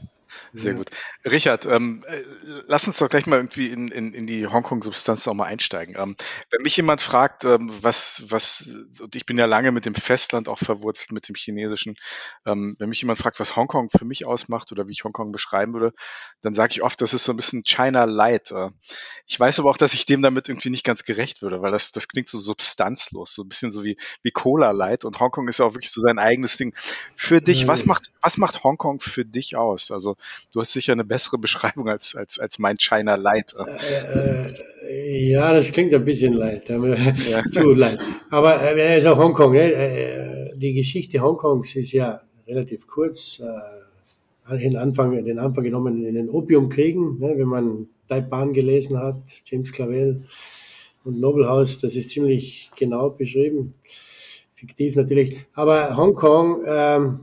[0.56, 0.90] Sehr gut.
[1.24, 2.22] Richard, ähm, äh,
[2.68, 5.96] lass uns doch gleich mal irgendwie in, in, in die Hongkong-Substanz auch mal einsteigen.
[5.98, 6.14] Ähm,
[6.50, 10.48] wenn mich jemand fragt, ähm, was, was, und ich bin ja lange mit dem Festland
[10.48, 11.96] auch verwurzelt, mit dem Chinesischen,
[12.46, 15.72] ähm, wenn mich jemand fragt, was Hongkong für mich ausmacht oder wie ich Hongkong beschreiben
[15.72, 15.92] würde,
[16.40, 18.52] dann sage ich oft, das ist so ein bisschen China Light.
[18.52, 18.70] Äh.
[19.26, 21.90] Ich weiß aber auch, dass ich dem damit irgendwie nicht ganz gerecht würde, weil das,
[21.90, 25.58] das klingt so substanzlos, so ein bisschen so wie, wie Cola Light und Hongkong ist
[25.58, 26.74] ja auch wirklich so sein eigenes Ding.
[27.16, 29.90] Für dich, was macht, was macht Hongkong für dich aus?
[29.90, 30.16] Also
[30.52, 33.54] Du hast sicher eine bessere Beschreibung als, als, als mein China Light.
[33.56, 34.46] Äh,
[34.88, 37.42] äh, ja, das klingt ein bisschen leid, ja.
[37.50, 37.98] zu leid.
[38.30, 39.52] Aber äh, ist auch Hongkong.
[39.52, 39.72] Ne?
[39.72, 43.40] Äh, die Geschichte Hongkongs ist ja relativ kurz.
[43.40, 47.32] Äh, den Anfang, den Anfang genommen in den Opiumkriegen, ne?
[47.36, 50.24] wenn man Taipan gelesen hat, James Clavel
[51.04, 53.74] und Nobelhaus, das ist ziemlich genau beschrieben.
[54.54, 55.46] Fiktiv natürlich.
[55.54, 57.20] Aber Hongkong, ähm,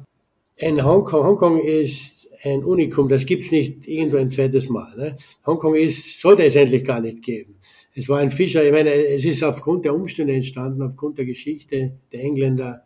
[0.56, 4.96] in Hongkong, Hongkong ist ein Unikum, das gibt's nicht irgendwo ein zweites Mal.
[4.98, 5.16] Ne?
[5.46, 7.56] Hongkong ist, sollte es endlich gar nicht geben.
[7.94, 11.94] Es war ein Fischer, ich meine, es ist aufgrund der Umstände entstanden, aufgrund der Geschichte
[12.12, 12.84] der Engländer,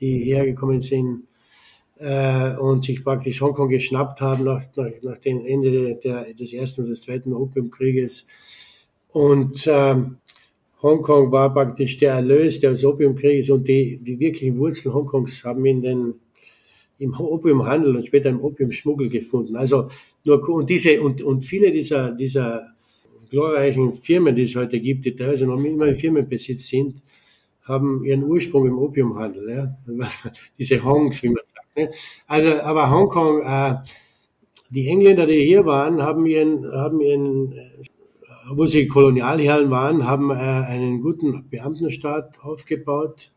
[0.00, 1.24] die hergekommen sind
[1.98, 6.82] äh, und sich praktisch Hongkong geschnappt haben nach, nach, nach dem Ende der, des Ersten
[6.82, 8.26] und des Zweiten Opiumkrieges.
[9.10, 10.18] Und ähm,
[10.82, 15.82] Hongkong war praktisch der Erlös des Opiumkrieges und die, die wirklichen Wurzeln Hongkongs haben in
[15.82, 16.14] den
[16.98, 19.56] im Opiumhandel und später im Opiumschmuggel gefunden.
[19.56, 19.88] Also
[20.24, 22.74] nur und diese und und viele dieser dieser
[23.30, 27.02] glorreichen Firmen, die es heute gibt, die teilweise noch immer im Firmenbesitz sind,
[27.62, 29.50] haben ihren Ursprung im Opiumhandel.
[29.50, 29.78] Ja?
[30.58, 31.76] Diese Hongs, wie man sagt.
[31.76, 31.90] Ne?
[32.26, 33.74] Also, aber Hongkong, äh,
[34.70, 37.84] die Engländer, die hier waren, haben ihren, haben ihren, äh,
[38.50, 43.32] wo sie Kolonialherren waren, haben äh, einen guten Beamtenstaat aufgebaut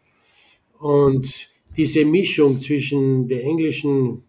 [0.79, 4.23] und diese Mischung zwischen der englischen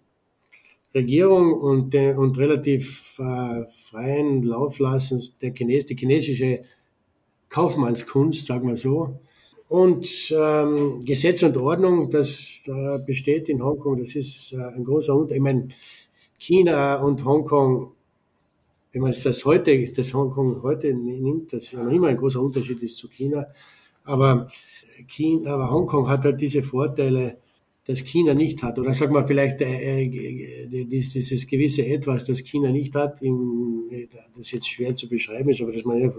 [0.95, 6.65] Regierung und, der, und relativ äh, freien Lauflassens der Chines, die chinesische
[7.49, 9.19] Kaufmannskunst, sagen wir so,
[9.69, 15.15] und ähm, Gesetz und Ordnung, das äh, besteht in Hongkong, das ist äh, ein großer
[15.15, 15.37] Unterschied.
[15.37, 15.69] Ich meine,
[16.39, 17.93] China und Hongkong,
[18.93, 22.99] wenn man das heute, das Hongkong heute nimmt, das noch immer ein großer Unterschied ist
[22.99, 23.47] zu China,
[24.05, 24.49] aber
[25.09, 27.39] China, aber Hongkong hat halt diese Vorteile,
[27.87, 28.79] dass China nicht hat.
[28.79, 34.09] Oder sag mal vielleicht äh, äh, dieses gewisse Etwas, das China nicht hat, in, äh,
[34.37, 36.13] das jetzt schwer zu beschreiben ist, aber dass man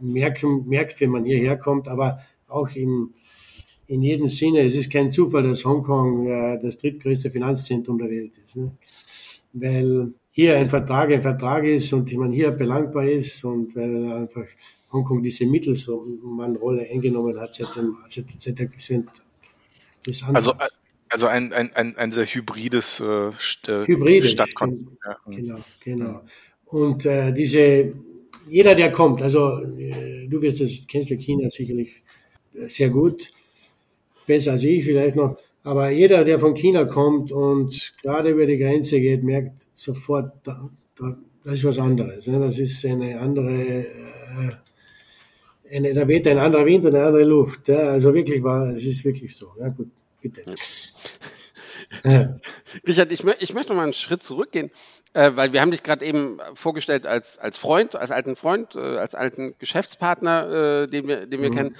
[0.00, 3.10] merken, merkt, wenn man hierher kommt, aber auch in,
[3.86, 8.32] in jedem Sinne, es ist kein Zufall, dass Hongkong äh, das drittgrößte Finanzzentrum der Welt
[8.44, 8.56] ist.
[8.56, 8.72] Ne?
[9.54, 14.46] Weil hier ein Vertrag ein Vertrag ist und man hier belangbar ist und weil einfach
[14.92, 18.68] Hongkong diese Mittelsmann-Rolle eingenommen hat seit, dem, seit, seit der
[20.06, 20.52] des also,
[21.08, 23.28] also ein, ein, ein, ein sehr hybrides äh,
[23.68, 24.90] äh, Hybrides, Stadtkonzept.
[25.26, 26.22] Genau, genau.
[26.66, 27.92] Und äh, diese,
[28.48, 32.02] jeder, der kommt, also äh, du wirst das, kennst du China sicherlich
[32.66, 33.30] sehr gut,
[34.26, 38.58] besser als ich vielleicht noch, aber jeder, der von China kommt und gerade über die
[38.58, 42.26] Grenze geht, merkt sofort, da, da, das ist was anderes.
[42.26, 42.40] Ne?
[42.40, 43.84] Das ist eine andere äh,
[45.72, 47.68] da weht ein anderer Wind und eine andere Luft.
[47.68, 49.52] Ja, also wirklich war, es ist wirklich so.
[49.58, 49.88] Ja, gut,
[50.20, 50.44] bitte.
[52.86, 54.70] Richard, ich, ich möchte noch mal einen Schritt zurückgehen,
[55.14, 58.78] äh, weil wir haben dich gerade eben vorgestellt als, als Freund, als alten Freund, äh,
[58.78, 61.54] als alten Geschäftspartner, äh, den wir, den wir mhm.
[61.54, 61.76] kennen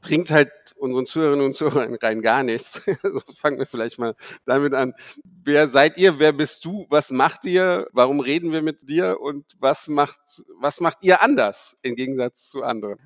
[0.00, 2.82] bringt halt unseren Zuhörerinnen und Zuhörern rein gar nichts.
[3.02, 4.92] Also fangen wir vielleicht mal damit an.
[5.44, 6.18] Wer seid ihr?
[6.18, 6.86] Wer bist du?
[6.88, 7.86] Was macht ihr?
[7.92, 9.18] Warum reden wir mit dir?
[9.20, 10.20] Und was macht,
[10.60, 12.98] was macht ihr anders im Gegensatz zu anderen?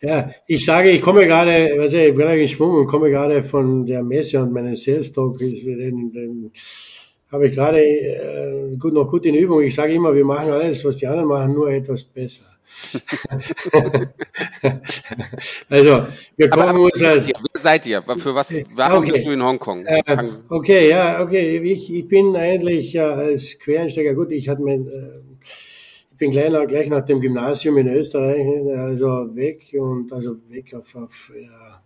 [0.00, 4.02] Ja, ich sage, ich komme gerade, was ich bin geschwungen und komme gerade von der
[4.02, 6.52] Messe und meinen Sales Talk, den, den
[7.30, 9.62] habe ich gerade äh, gut, noch gut in Übung.
[9.62, 12.44] Ich sage immer, wir machen alles, was die anderen machen, nur etwas besser.
[15.70, 17.26] also, wir kommen aber, uns halt.
[17.26, 18.02] Wer seid ihr?
[18.02, 19.12] Für was, warum okay.
[19.12, 19.86] bist du in Hongkong?
[19.86, 20.02] Äh,
[20.48, 21.58] okay, ja, okay.
[21.58, 25.20] Ich, ich bin eigentlich äh, als Quereinsteiger, gut, ich hatte mein, äh,
[26.12, 30.74] ich bin gleich nach, gleich nach dem Gymnasium in Österreich, also weg und also weg
[30.74, 31.82] auf, auf ja,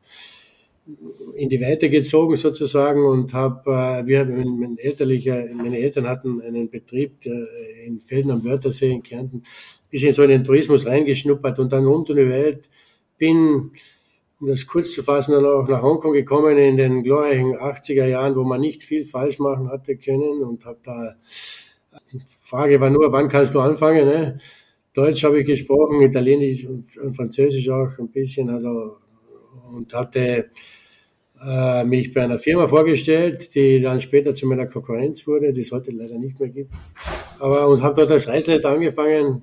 [1.36, 6.70] in die Weite gezogen sozusagen und habe, äh, wir, mein elterlicher, meine Eltern hatten einen
[6.70, 9.42] Betrieb äh, in Felden am Wörthersee in Kärnten
[9.92, 12.68] bisschen so in den Tourismus reingeschnuppert und dann rund um die Welt
[13.18, 13.70] bin,
[14.40, 18.34] um das kurz zu fassen, dann auch nach Hongkong gekommen in den glorreichen 80er Jahren,
[18.34, 21.14] wo man nicht viel falsch machen hatte können und habe da,
[22.10, 24.38] die Frage war nur, wann kannst du anfangen, ne?
[24.94, 28.96] Deutsch habe ich gesprochen, Italienisch und, und Französisch auch ein bisschen, also,
[29.72, 30.50] und hatte
[31.44, 35.72] äh, mich bei einer Firma vorgestellt, die dann später zu meiner Konkurrenz wurde, die es
[35.72, 36.72] heute leider nicht mehr gibt.
[37.38, 39.42] Aber und habe dort als Reiseleiter angefangen,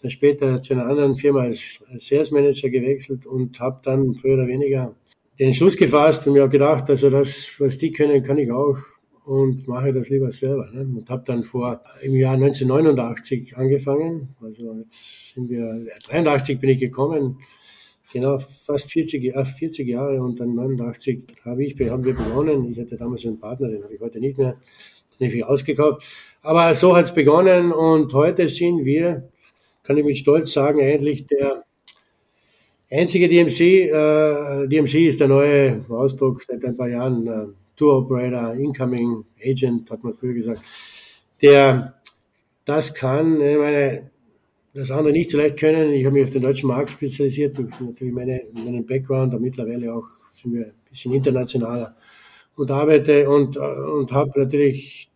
[0.00, 4.34] dann später zu einer anderen Firma als, als Sales Manager gewechselt und habe dann früher
[4.34, 4.94] oder weniger
[5.38, 8.78] den Entschluss gefasst und mir auch gedacht, also das, was die können, kann ich auch
[9.24, 10.70] und mache das lieber selber.
[10.72, 10.82] Ne?
[10.82, 14.34] Und habe dann vor im Jahr 1989 angefangen.
[14.42, 17.38] Also jetzt sind wir 83 bin ich gekommen,
[18.14, 22.70] genau fast 40, 40 Jahre und dann 89 habe ich haben wir begonnen.
[22.70, 24.56] Ich hatte damals einen Partner, den habe ich heute nicht mehr,
[25.20, 26.06] habe ich ausgekauft.
[26.40, 29.28] Aber so hat es begonnen und heute sind wir,
[29.82, 31.64] kann ich mit Stolz sagen, eigentlich der
[32.88, 33.60] einzige DMC.
[33.60, 37.26] Äh, DMC ist der neue Ausdruck seit ein paar Jahren.
[37.26, 37.46] Äh,
[37.76, 40.62] Tour Operator, Incoming Agent, hat man früher gesagt,
[41.42, 42.00] der
[42.64, 44.10] das kann, ich meine,
[44.74, 45.92] das andere nicht so leicht können.
[45.92, 49.94] Ich habe mich auf den deutschen Markt spezialisiert, durch natürlich meine, meinen Background, aber mittlerweile
[49.94, 51.96] auch sind wir ein bisschen internationaler
[52.56, 55.08] und arbeite und, und habe natürlich,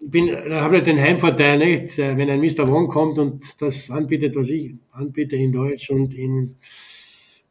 [0.00, 1.98] bin, habe den Heimvorteil, nicht?
[1.98, 2.68] wenn ein Mr.
[2.68, 6.56] Wong kommt und das anbietet, was ich anbiete in Deutsch und in,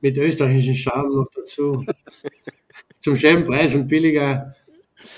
[0.01, 1.85] mit österreichischen Charme noch dazu
[2.99, 4.55] zum selben Preis und billiger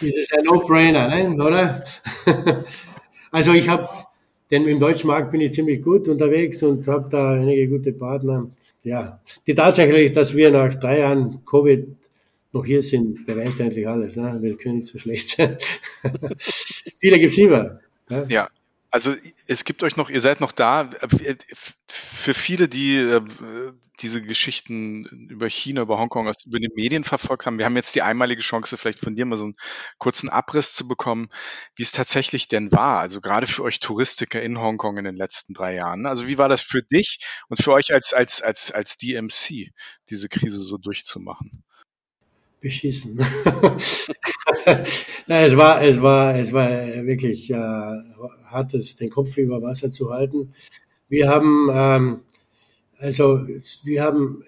[0.01, 1.33] ist es ein No-Brainer, ne?
[1.43, 1.83] oder?
[3.31, 3.87] also ich habe,
[4.51, 8.49] denn im deutschen Markt bin ich ziemlich gut unterwegs und habe da einige gute Partner.
[8.83, 11.87] Ja, die Tatsache, dass wir nach drei Jahren Covid
[12.51, 14.17] noch hier sind, beweist eigentlich alles.
[14.17, 14.37] Ne?
[14.41, 15.57] Wir können nicht so schlecht sein.
[16.99, 17.79] Viele gibt's immer.
[18.09, 18.25] Ne?
[18.27, 18.49] Ja,
[18.91, 19.15] also
[19.47, 20.89] es gibt euch noch, ihr seid noch da.
[21.87, 23.21] Für viele, die äh,
[24.01, 27.95] diese Geschichten über China, über Hongkong aus über die Medien verfolgt haben, wir haben jetzt
[27.95, 29.55] die einmalige Chance, vielleicht von dir mal so einen
[29.97, 31.29] kurzen Abriss zu bekommen,
[31.75, 32.99] wie es tatsächlich denn war.
[32.99, 36.05] Also gerade für euch Touristiker in Hongkong in den letzten drei Jahren.
[36.05, 39.71] Also wie war das für dich und für euch als als als als DMC,
[40.09, 41.63] diese Krise so durchzumachen?
[42.61, 43.17] beschissen.
[45.27, 46.69] Nein, es war, es war, es war
[47.05, 50.53] wirklich äh, hart, den Kopf über Wasser zu halten.
[51.09, 52.19] Wir haben, ähm,
[52.99, 53.41] also
[53.83, 54.43] wir haben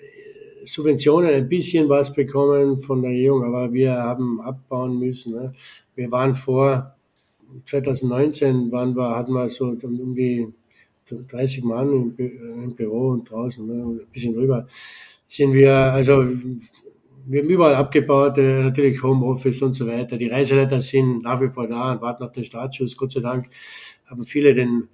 [0.66, 5.34] Subventionen ein bisschen was bekommen von der Regierung, aber wir haben abbauen müssen.
[5.34, 5.54] Ne?
[5.96, 6.96] Wir waren vor
[7.66, 10.48] 2019 waren wir, hatten wir so um die
[11.06, 13.84] 30 Mann im, Büro und draußen, ne?
[13.84, 14.68] ein bisschen drüber.
[15.28, 16.26] Sind wir, also
[17.26, 20.18] wir haben überall abgebaut, äh, natürlich Homeoffice und so weiter.
[20.18, 22.98] Die Reiseleiter sind nach wie vor da und warten auf den Startschuss.
[22.98, 23.50] Gott sei Dank
[24.06, 24.88] haben viele den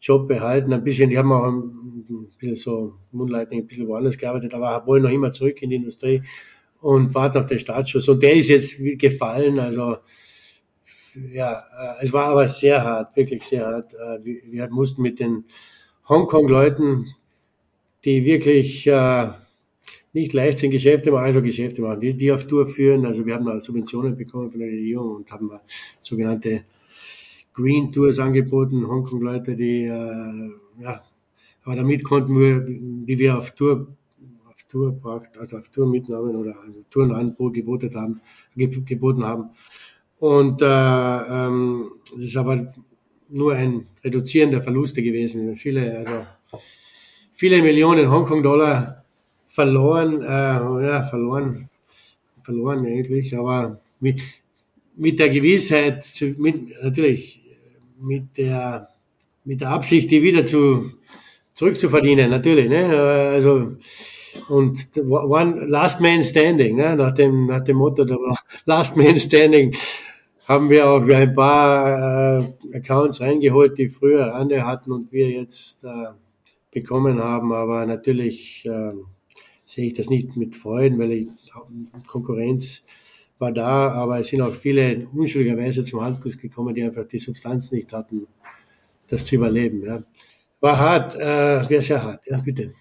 [0.00, 0.72] Job behalten.
[0.72, 5.02] Ein bisschen, die haben auch ein bisschen so Moonlighting, ein bisschen woanders gearbeitet, aber wollen
[5.02, 6.22] noch immer zurück in die Industrie
[6.80, 8.08] und warten auf den Startschuss.
[8.08, 9.58] Und der ist jetzt gefallen.
[9.58, 9.96] Also
[11.32, 13.94] ja, äh, es war aber sehr hart, wirklich sehr hart.
[13.94, 15.44] Äh, wir mussten mit den
[16.08, 17.06] Hongkong-Leuten,
[18.04, 18.86] die wirklich
[20.16, 23.04] nicht leicht sind, Geschäfte machen, also Geschäfte machen, die, die auf Tour führen.
[23.04, 25.50] Also wir haben Subventionen bekommen von der Regierung und haben
[26.00, 26.64] sogenannte
[27.52, 31.04] Green Tours angeboten, Hongkong-Leute, die, äh, ja,
[31.64, 33.88] aber damit konnten wir, die wir auf Tour,
[34.48, 34.98] auf Tour,
[35.38, 38.20] also auf Tour mitnahmen oder also Tourenangebot geboten haben,
[38.54, 39.50] geboten haben.
[40.18, 42.72] Und äh, ähm, das ist aber
[43.28, 45.56] nur ein Reduzieren der Verluste gewesen.
[45.56, 46.26] Viele, also
[47.34, 49.05] viele Millionen Hongkong-Dollar
[49.56, 51.70] verloren, äh, ja, verloren,
[52.42, 54.20] verloren eigentlich, aber mit,
[54.96, 56.04] mit der Gewissheit,
[56.36, 57.40] mit, natürlich
[57.98, 58.90] mit der,
[59.46, 60.92] mit der Absicht, die wieder zu,
[61.54, 62.84] zurückzuverdienen, natürlich, ne,
[63.36, 63.76] also,
[64.50, 68.18] und one, Last Man Standing, ne, nach dem, nach dem Motto der
[68.66, 69.74] Last Man Standing,
[70.46, 75.82] haben wir auch ein paar äh, Accounts reingeholt, die früher andere hatten und wir jetzt
[75.82, 76.08] äh,
[76.70, 78.92] bekommen haben, aber natürlich, äh,
[79.66, 81.28] sehe ich das nicht mit Freuden, weil ich,
[82.06, 82.84] Konkurrenz
[83.38, 87.72] war da, aber es sind auch viele unschuldigerweise zum Handkuss gekommen, die einfach die Substanz
[87.72, 88.26] nicht hatten,
[89.08, 89.84] das zu überleben.
[89.84, 90.02] Ja.
[90.60, 92.72] War hart, äh, wäre sehr hart, ja, bitte.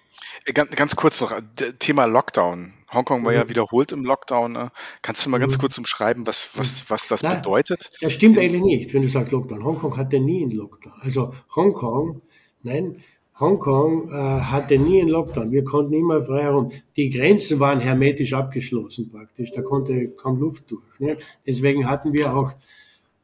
[0.46, 1.38] Äh, ganz, ganz kurz noch,
[1.80, 2.74] Thema Lockdown.
[2.94, 3.38] Hongkong war mhm.
[3.38, 4.54] ja wiederholt im Lockdown.
[4.54, 4.72] Ne?
[5.02, 5.62] Kannst du mal ganz mhm.
[5.62, 7.92] kurz umschreiben, was, was, was das Na, bedeutet?
[8.00, 9.64] Das stimmt eigentlich nicht, wenn du sagst Lockdown.
[9.64, 10.94] Hongkong hatte nie einen Lockdown.
[11.02, 12.22] Also Hongkong,
[12.64, 13.04] nein,
[13.40, 15.52] Hongkong äh, hatte nie einen Lockdown.
[15.52, 16.72] Wir konnten immer frei herum.
[16.96, 19.52] Die Grenzen waren hermetisch abgeschlossen praktisch.
[19.52, 21.00] Da konnte kaum Luft durch.
[21.00, 21.18] Ne?
[21.46, 22.54] Deswegen hatten wir auch,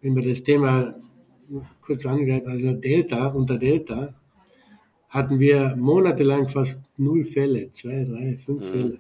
[0.02, 0.96] wenn wir das Thema
[1.82, 4.14] kurz angreifen, also Delta, unter Delta,
[5.10, 8.72] hatten wir monatelang fast null Fälle, zwei, drei, fünf mhm.
[8.72, 9.00] Fälle.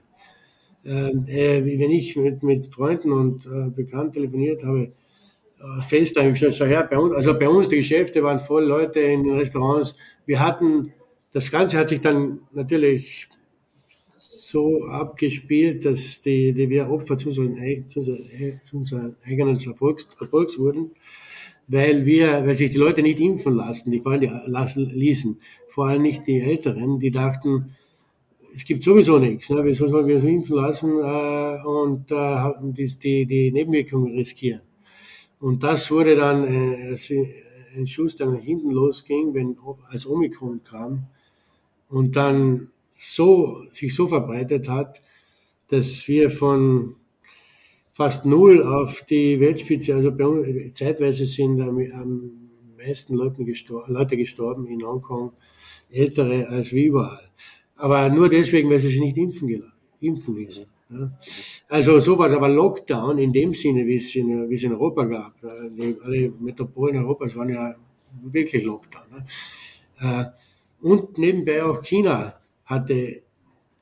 [0.83, 4.91] Ähm, äh, wenn ich mit, mit Freunden und äh, Bekannten telefoniert habe,
[5.59, 8.65] äh, FaceTime, ich gesagt, schau her, bei uns, also bei uns die Geschäfte waren voll,
[8.65, 9.95] Leute in den Restaurants.
[10.25, 10.93] Wir hatten
[11.33, 13.29] das Ganze hat sich dann natürlich
[14.19, 20.59] so abgespielt, dass die, die wir Opfer zu unseren, zu zu unseren eigenen Erfolgs, Erfolgs
[20.59, 20.91] wurden,
[21.67, 25.39] weil wir, weil sich die Leute nicht impfen lassen, die vor allem die lassen, ließen,
[25.69, 27.75] vor allem nicht die Älteren, die dachten,
[28.53, 29.63] es gibt sowieso nichts, ne?
[29.63, 34.61] wieso sollen wir uns impfen lassen äh, und äh, die, die, die Nebenwirkungen riskieren.
[35.39, 36.97] Und das wurde dann äh,
[37.77, 39.57] ein Schuss, der nach hinten losging, wenn
[39.89, 41.07] als Omikron kam
[41.91, 45.01] und dann so, sich so verbreitet hat,
[45.69, 46.95] dass wir von
[47.93, 52.31] fast null auf die Weltspitze, also bei uns, zeitweise sind am, am
[52.77, 55.33] meisten Leute gestorben, Leute gestorben in Hongkong,
[55.91, 57.29] ältere als wie überall.
[57.75, 59.63] Aber nur deswegen, weil sie sich nicht impfen,
[59.99, 60.65] impfen ließen.
[60.89, 61.11] Ja.
[61.69, 65.33] Also sowas, aber Lockdown in dem Sinne, wie es in, wie es in Europa gab.
[65.77, 67.75] Die, alle Metropolen Europas waren ja
[68.23, 69.03] wirklich Lockdown.
[69.11, 70.33] Ne?
[70.81, 73.21] Und nebenbei auch China hatte,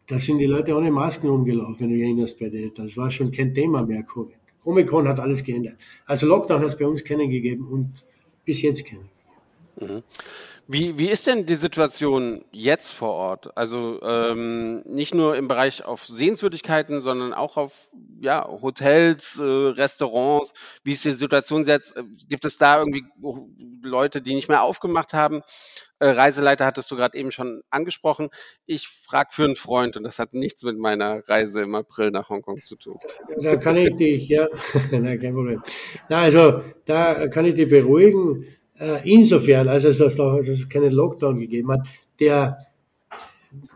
[0.08, 3.32] da sind die Leute ohne Masken rumgelaufen, wenn du erinnerst bei der Das war schon
[3.32, 4.36] kein Thema mehr, Covid.
[4.66, 5.78] Omikron hat alles geändert.
[6.06, 8.06] Also Lockdown hat es bei uns keinen gegeben und
[8.44, 9.10] bis jetzt keinen.
[9.80, 10.04] Mhm.
[10.72, 13.58] Wie, wie ist denn die Situation jetzt vor Ort?
[13.58, 17.90] Also ähm, nicht nur im Bereich auf Sehenswürdigkeiten, sondern auch auf
[18.22, 20.54] ja, Hotels, äh, Restaurants.
[20.84, 21.98] Wie ist die Situation jetzt?
[21.98, 23.04] Äh, gibt es da irgendwie
[23.82, 25.42] Leute, die nicht mehr aufgemacht haben?
[25.98, 28.30] Äh, Reiseleiter hattest du gerade eben schon angesprochen.
[28.68, 32.30] Ich frage für einen Freund und das hat nichts mit meiner Reise im April nach
[32.30, 33.00] Hongkong zu tun.
[33.42, 34.48] Da kann ich dich, ja,
[34.92, 35.64] nein, kein Problem.
[36.10, 38.46] Na, also da kann ich dich beruhigen
[38.80, 40.40] äh, insofern, dass es da
[40.70, 41.88] keinen Lockdown gegeben hat,
[42.20, 42.58] der,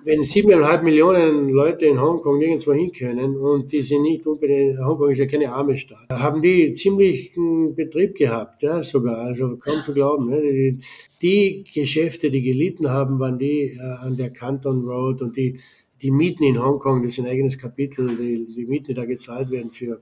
[0.04, 5.10] wenn siebeneinhalb Millionen Leute in Hongkong nirgendwo hin können und die sind nicht unbedingt, Hongkong
[5.10, 9.94] ist ja keine arme Stadt, haben die ziemlichen Betrieb gehabt, ja, sogar, also kaum zu
[9.94, 10.30] glauben.
[10.30, 10.42] Ne?
[10.42, 10.80] Die,
[11.22, 15.60] die Geschäfte, die gelitten haben, waren die äh, an der Canton Road und die,
[16.02, 19.52] die Mieten in Hongkong, das ist ein eigenes Kapitel, die, die Mieten, die da gezahlt
[19.52, 20.02] werden für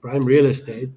[0.00, 0.92] Prime Real Estate,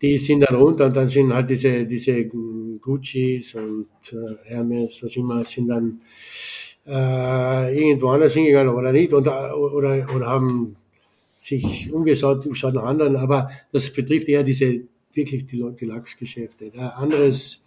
[0.00, 5.16] die sind dann runter und dann sind halt diese, diese Gucci's und äh, Hermes, was
[5.16, 6.00] immer, sind dann
[6.86, 10.76] äh, irgendwo anders hingegangen oder nicht und, oder, oder haben
[11.38, 14.82] sich umgeschaut schaut nach anderen, aber das betrifft eher diese
[15.12, 16.70] wirklich die, die Lachsgeschäfte.
[16.74, 17.64] Ja, anderes,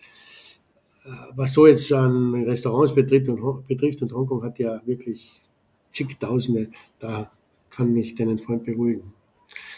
[1.03, 5.41] äh, was so jetzt an Restaurants betrifft und, betrifft und Hongkong hat ja wirklich
[5.89, 7.31] zigtausende, da
[7.69, 9.13] kann mich deinen Freund beruhigen.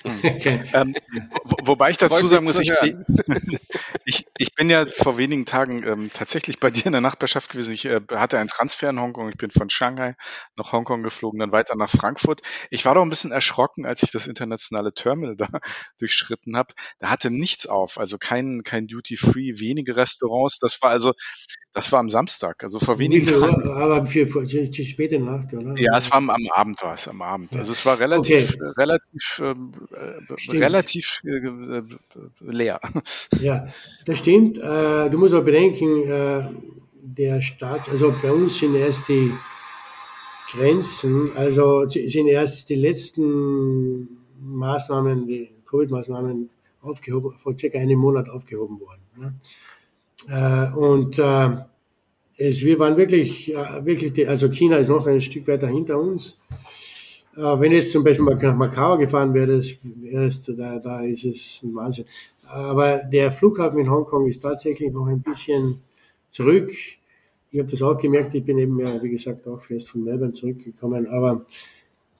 [0.74, 0.96] ähm,
[1.44, 2.72] wo, wobei ich dazu sagen muss, ich,
[4.06, 7.74] ich, ich, bin ja vor wenigen Tagen ähm, tatsächlich bei dir in der Nachbarschaft gewesen.
[7.74, 9.30] Ich äh, hatte einen Transfer in Hongkong.
[9.30, 10.16] Ich bin von Shanghai
[10.58, 12.42] nach Hongkong geflogen, dann weiter nach Frankfurt.
[12.70, 15.48] Ich war doch ein bisschen erschrocken, als ich das internationale Terminal da
[16.00, 16.74] durchschritten habe.
[17.00, 20.60] Da hatte nichts auf, also kein, kein Duty-Free, wenige Restaurants.
[20.60, 21.14] Das war also,
[21.72, 23.70] das war am Samstag, also vor wenigen Tagen.
[23.72, 25.76] Aber für, für, für späte Nacht, oder?
[25.78, 27.56] Ja, es war am, am Abend, war es am Abend.
[27.56, 28.74] Also es war relativ, okay.
[28.78, 31.84] relativ ähm, äh, relativ äh, äh,
[32.40, 32.80] leer.
[33.40, 33.68] Ja,
[34.06, 34.58] das stimmt.
[34.58, 36.50] Äh, du musst aber bedenken, äh,
[37.02, 39.32] der Staat, also bei uns sind erst die
[40.52, 44.08] Grenzen, also sind erst die letzten
[44.40, 46.50] Maßnahmen, die Covid-Maßnahmen
[46.82, 49.02] aufgehoben, vor circa einem Monat aufgehoben worden.
[49.18, 49.34] Ne?
[50.30, 51.20] Äh, und
[52.38, 53.50] es, wir waren wirklich,
[53.82, 56.40] wirklich, die, also China ist noch ein Stück weiter hinter uns.
[57.36, 61.62] Äh, wenn jetzt zum Beispiel mal nach Macau gefahren wäre, das, da, da ist es
[61.64, 62.06] ein Wahnsinn.
[62.48, 65.82] Aber der Flughafen in Hongkong ist tatsächlich noch ein bisschen
[66.30, 66.72] zurück.
[67.52, 70.34] Ich habe das auch gemerkt, ich bin eben ja, wie gesagt, auch fest von Melbourne
[70.34, 71.46] zurückgekommen, aber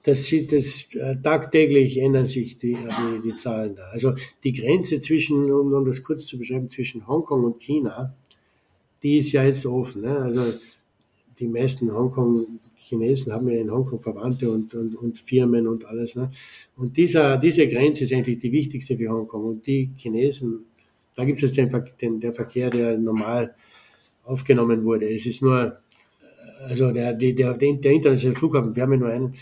[0.04, 3.84] das sieht das äh, tagtäglich ändern sich die, die, die Zahlen da.
[3.90, 8.14] Also die Grenze zwischen, um, um das kurz zu beschreiben, zwischen Hongkong und China,
[9.02, 10.02] die ist ja jetzt offen.
[10.02, 10.16] Ne?
[10.18, 10.58] Also
[11.38, 16.16] die meisten Hongkong Chinesen haben ja in Hongkong Verwandte und, und, und Firmen und alles.
[16.16, 16.30] Ne?
[16.76, 19.44] Und dieser, diese Grenze ist eigentlich die wichtigste für Hongkong.
[19.44, 20.66] Und die Chinesen,
[21.16, 21.70] da gibt es den,
[22.00, 23.54] den, der Verkehr, der normal
[24.24, 25.08] aufgenommen wurde.
[25.08, 25.78] Es ist nur,
[26.60, 29.34] also der, der, der, der internationale Flughafen, wir haben ja nur einen,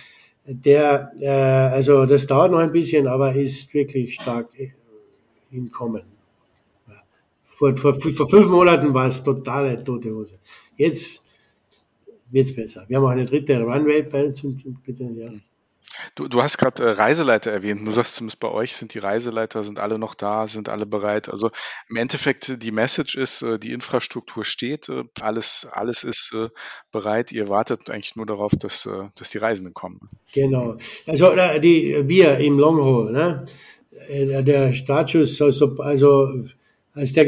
[0.45, 4.51] der, äh, also das dauert noch ein bisschen, aber ist wirklich stark
[5.51, 6.03] im Kommen.
[7.45, 10.39] Vor, vor, vor fünf Monaten war es totale tote Hose.
[10.77, 11.22] Jetzt
[12.33, 12.85] wird es besser.
[12.89, 14.43] Wir haben auch eine dritte Runway bei uns.
[14.85, 15.31] Bitte, ja.
[16.15, 17.87] Du, du hast gerade äh, Reiseleiter erwähnt.
[17.87, 21.29] Du sagst zumindest bei euch sind die Reiseleiter, sind alle noch da, sind alle bereit.
[21.29, 21.51] Also
[21.89, 26.49] im Endeffekt die Message ist, äh, die Infrastruktur steht, äh, alles, alles ist äh,
[26.91, 27.33] bereit.
[27.33, 30.09] Ihr wartet eigentlich nur darauf, dass, äh, dass die Reisenden kommen.
[30.33, 30.77] Genau.
[31.07, 33.45] Also die, wir im Long ne?
[34.09, 36.45] Äh, der Startschuss, also, also
[36.95, 37.27] als, der,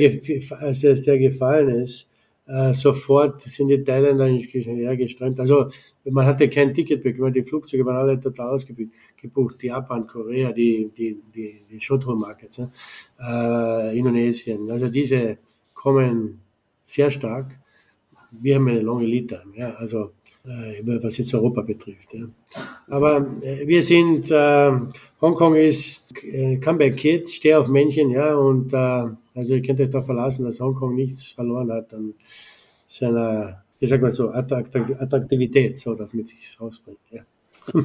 [0.59, 2.09] als der gefallen ist,
[2.47, 5.41] äh, sofort sind die Thailänder hergeströmt.
[5.41, 5.69] Also
[6.05, 9.63] man hatte kein Ticket bekommen, die Flugzeuge waren alle total ausgebucht.
[9.63, 12.71] Japan, Korea, die, die, die, die Shuttle Markets, ne?
[13.21, 14.71] äh, Indonesien.
[14.71, 15.39] Also diese
[15.75, 16.41] kommen
[16.87, 17.59] sehr stark.
[18.31, 20.13] Wir haben eine lange Lead Time, ja, also
[20.45, 22.13] was jetzt Europa betrifft.
[22.13, 22.27] Ja.
[22.89, 24.73] Aber äh, wir sind, äh,
[25.21, 29.91] Hongkong ist äh, Comeback Kid, steh auf Männchen, ja, und äh, also ihr könnt euch
[29.91, 32.15] darauf verlassen, dass Hongkong nichts verloren hat an
[32.87, 36.99] seiner, wie sagt man so, Attraktivität, so damit sich rausbringt.
[37.11, 37.23] Ja.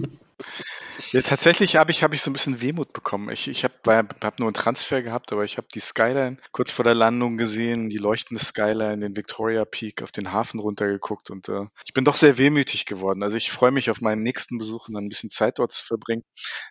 [1.11, 3.29] Ja, tatsächlich habe ich, hab ich so ein bisschen Wehmut bekommen.
[3.29, 6.83] Ich, ich habe hab nur einen Transfer gehabt, aber ich habe die Skyline kurz vor
[6.83, 11.65] der Landung gesehen, die leuchtende Skyline, den Victoria Peak, auf den Hafen runtergeguckt und äh,
[11.85, 13.23] ich bin doch sehr wehmütig geworden.
[13.23, 15.85] Also ich freue mich auf meinen nächsten Besuch und dann ein bisschen Zeit dort zu
[15.85, 16.23] verbringen.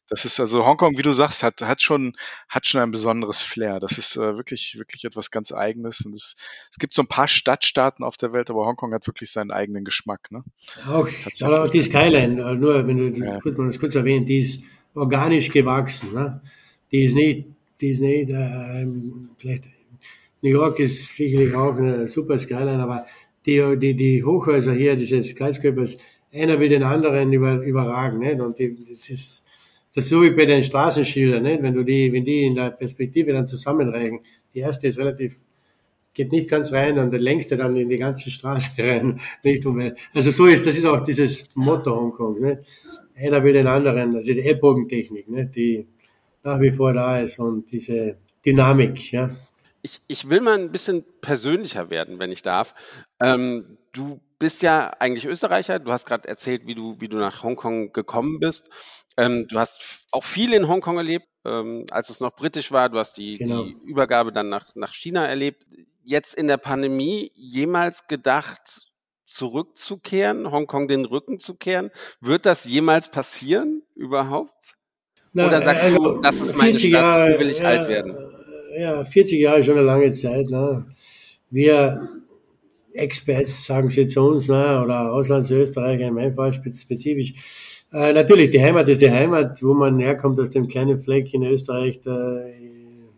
[0.09, 2.16] Das ist also Hongkong, wie du sagst, hat, hat, schon,
[2.49, 3.81] hat schon ein besonderes Flair.
[3.81, 6.37] Das ist äh, wirklich, wirklich etwas ganz Eigenes und es,
[6.70, 9.85] es gibt so ein paar Stadtstaaten auf der Welt, aber Hongkong hat wirklich seinen eigenen
[9.85, 10.31] Geschmack.
[10.31, 10.45] Ne?
[10.87, 11.09] Auch,
[11.43, 13.41] aber auch die Skyline, nur wenn du ja.
[13.41, 14.62] kurz, mal kurz erwähnen, die ist
[14.94, 16.14] organisch gewachsen.
[16.14, 16.40] Ne?
[16.90, 17.46] Die ist nicht,
[17.80, 18.86] die ist nicht, äh,
[19.36, 19.64] vielleicht,
[20.42, 23.06] New York ist sicherlich auch eine super Skyline, aber
[23.44, 25.96] die, die, die Hochhäuser hier, diese Skyscrapers,
[26.32, 28.40] einer will den anderen über, überragen, nicht?
[28.40, 29.44] Und die, das ist,
[29.94, 31.62] das ist so wie bei den Straßenschildern, nicht?
[31.62, 34.20] Wenn du die, wenn die in der Perspektive dann zusammenreichen.
[34.54, 35.36] Die erste ist relativ,
[36.14, 39.66] geht nicht ganz rein und der längste dann in die ganze Straße rein, nicht?
[40.14, 42.58] Also so ist, das ist auch dieses Motto Hongkong, nicht?
[43.18, 45.86] Einer will den anderen, also die Ellbogentechnik, ne, die
[46.42, 49.30] nach wie vor da ist und diese Dynamik, ja.
[49.82, 52.74] Ich, ich will mal ein bisschen persönlicher werden, wenn ich darf.
[53.20, 55.78] Ähm, du bist ja eigentlich Österreicher.
[55.78, 58.70] Du hast gerade erzählt, wie du, wie du nach Hongkong gekommen bist.
[59.16, 62.88] Ähm, du hast auch viel in Hongkong erlebt, ähm, als es noch britisch war.
[62.88, 63.64] Du hast die, genau.
[63.64, 65.66] die Übergabe dann nach, nach China erlebt.
[66.02, 68.88] Jetzt in der Pandemie jemals gedacht,
[69.29, 71.91] zurückzukehren, Hongkong den Rücken zu kehren?
[72.20, 74.76] Wird das jemals passieren überhaupt?
[75.33, 78.16] Na, Oder sagst also, du, das ist meine Stadt, Jahre, will ich ja, alt werden?
[78.76, 80.49] Ja, 40 Jahre ist schon eine lange Zeit.
[80.49, 80.87] Ne?
[81.51, 82.09] Wir
[82.95, 84.83] Experts sagen sie zu uns, ne?
[84.83, 87.35] oder Auslandsösterreicher in meinem Fall spezifisch.
[87.93, 91.43] Äh, natürlich, die Heimat ist die Heimat, wo man herkommt aus dem kleinen Fleck in
[91.43, 92.51] Österreich, der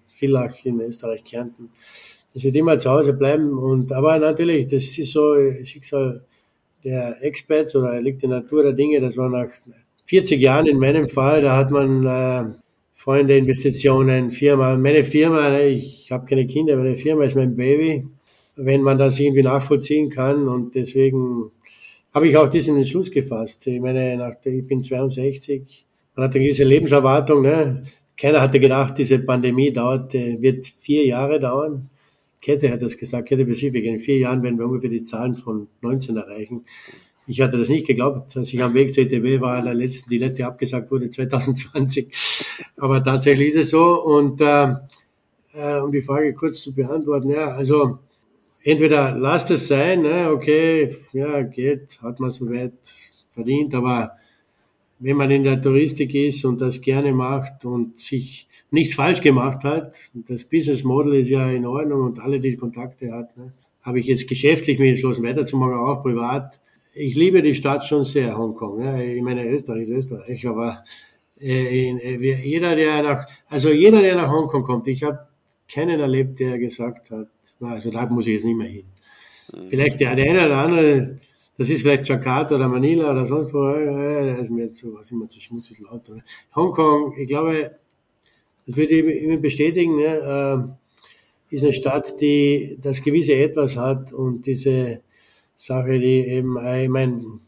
[0.09, 1.71] Villach in Österreich, Kärnten
[2.35, 3.59] das wird immer zu Hause bleiben.
[3.59, 6.25] Und, aber natürlich, das ist so Schicksal
[6.85, 9.01] der Experts oder liegt in der Natur der Dinge.
[9.01, 9.51] Das war nach
[10.07, 12.55] 40 Jahren in meinem Fall, da hat man äh,
[12.95, 14.77] Freunde, Investitionen, Firma.
[14.77, 18.07] Meine Firma, ich habe keine Kinder, meine Firma ist mein Baby,
[18.57, 20.49] wenn man das irgendwie nachvollziehen kann.
[20.49, 21.51] Und deswegen
[22.13, 23.67] habe ich auch diesen Entschluss gefasst.
[23.67, 27.43] Ich meine, nach, ich bin 62, man hat eine gewisse Lebenserwartung.
[27.43, 27.85] Ne?
[28.17, 31.89] Keiner hatte gedacht, diese Pandemie dauert, äh, wird vier Jahre dauern.
[32.41, 35.69] Kette hat das gesagt, Kette Pacific, in vier Jahren werden wir ungefähr die Zahlen von
[35.83, 36.65] 19 erreichen.
[37.27, 40.19] Ich hatte das nicht geglaubt, als ich am Weg zur ETB war, der letzten, die
[40.19, 42.13] letzte abgesagt wurde 2020.
[42.77, 44.03] Aber tatsächlich ist es so.
[44.03, 44.75] Und äh,
[45.55, 47.99] äh, um die Frage kurz zu beantworten, ja, also
[48.63, 52.73] entweder lasst es sein, ne, okay, ja, geht, hat man soweit
[53.31, 54.13] verdient, aber
[54.99, 59.65] wenn man in der Touristik ist und das gerne macht und sich nichts falsch gemacht
[59.65, 60.11] hat.
[60.15, 63.53] Das Business Model ist ja in Ordnung und alle, die Kontakte hat, ne,
[63.83, 66.61] habe ich jetzt geschäftlich mich entschlossen, weiterzumachen, auch privat.
[66.95, 68.83] Ich liebe die Stadt schon sehr, Hongkong.
[68.83, 68.99] Ja.
[68.99, 70.85] Ich meine, Österreich ist Österreich, aber
[71.41, 75.21] äh, äh, jeder, der nach, also jeder, der nach Hongkong kommt, ich habe
[75.69, 77.29] keinen erlebt, der gesagt hat,
[77.61, 78.87] na, also da muss ich jetzt nicht mehr hin.
[79.53, 79.69] Mhm.
[79.69, 81.19] Vielleicht der, der eine oder andere,
[81.57, 84.95] das ist vielleicht Jakarta oder Manila oder sonst wo, äh, da ist mir jetzt so,
[84.95, 86.11] was immer zu schmutzig laut.
[86.55, 87.77] Hongkong, ich glaube,
[88.71, 90.77] das würde ich immer bestätigen, ne?
[91.51, 95.01] äh, ist eine Stadt, die das gewisse Etwas hat und diese
[95.57, 97.41] Sache, die eben, äh, ich meine,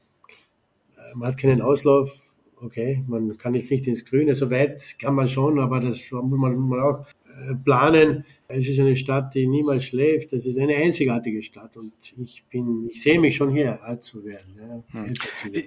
[1.14, 2.12] man hat keinen Auslauf,
[2.60, 6.38] okay, man kann jetzt nicht ins Grüne, so weit kann man schon, aber das muss
[6.38, 8.24] man, man auch äh, planen.
[8.52, 10.32] Es ist eine Stadt, die niemals schläft.
[10.32, 14.24] Es ist eine einzigartige Stadt und ich bin, ich sehe mich schon hier alt zu
[14.24, 14.56] werden.
[14.58, 15.14] Ja, hm.
[15.36, 15.66] zu werden.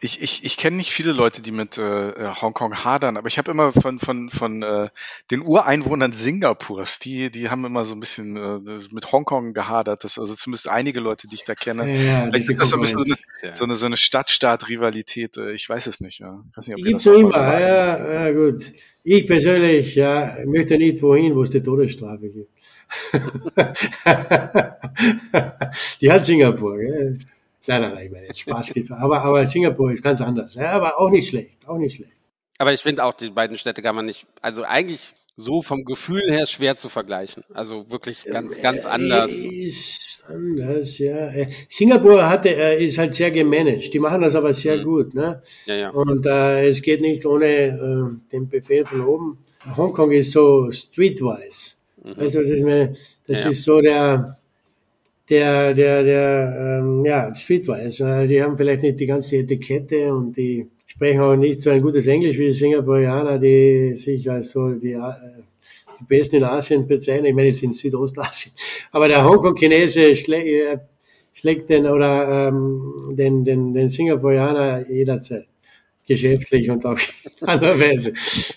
[0.00, 3.50] Ich, ich, ich kenne nicht viele Leute, die mit äh, Hongkong hadern, aber ich habe
[3.50, 4.88] immer von, von, von äh,
[5.30, 10.04] den Ureinwohnern Singapurs, die, die haben immer so ein bisschen äh, mit Hongkong gehadert.
[10.04, 11.90] Das, also zumindest einige Leute, die ich da kenne.
[11.90, 15.36] Ja, Vielleicht ist das so ein bisschen so eine, so eine, so eine Stadt-Staat-Rivalität.
[15.36, 16.20] Äh, ich weiß es nicht.
[16.20, 16.44] Ja.
[16.50, 18.72] Ich weiß nicht, ob Gibt's so immer, ja, ja, gut.
[19.10, 22.50] Ich persönlich ja, möchte nicht wohin, wo es die Todesstrafe gibt.
[26.02, 26.76] die hat Singapur.
[26.76, 27.18] Gell?
[27.66, 28.70] Nein, nein, nein, ich meine jetzt Spaß.
[28.90, 30.56] aber, aber Singapur ist ganz anders.
[30.56, 32.12] Ja, aber auch nicht schlecht, auch nicht schlecht.
[32.58, 36.24] Aber ich finde auch, die beiden Städte kann man nicht, also eigentlich so vom Gefühl
[36.28, 37.44] her schwer zu vergleichen.
[37.54, 39.30] Also wirklich ganz, ganz anders.
[39.30, 41.30] Ist anders, ja.
[41.30, 43.94] Äh, Singapur hatte, äh, ist halt sehr gemanagt.
[43.94, 44.84] Die machen das aber sehr mhm.
[44.84, 45.40] gut, ne?
[45.66, 45.90] Ja, ja.
[45.90, 49.38] Und äh, es geht nicht ohne äh, den Befehl von oben.
[49.76, 51.76] Hongkong ist so streetwise.
[52.02, 52.14] Mhm.
[52.16, 52.96] Also das ist, meine,
[53.28, 54.38] das ja, ist so der,
[55.30, 58.26] der, der, der, ähm, ja, streetwise.
[58.26, 60.68] Die haben vielleicht nicht die ganze Etikette und die
[60.98, 64.94] sprechen auch nicht so ein gutes Englisch wie die Singapurianer, die sich als so die,
[64.94, 65.12] äh,
[66.00, 67.26] die Besten in Asien bezeichnen.
[67.26, 68.52] Ich meine, jetzt in Südostasien.
[68.90, 70.78] Aber der Hongkong-Chinese schlä äh,
[71.32, 75.46] schlägt den oder ähm, den, den, den Singapurianer jederzeit
[76.08, 76.98] geschäftlich und auch
[77.42, 78.12] andererweise,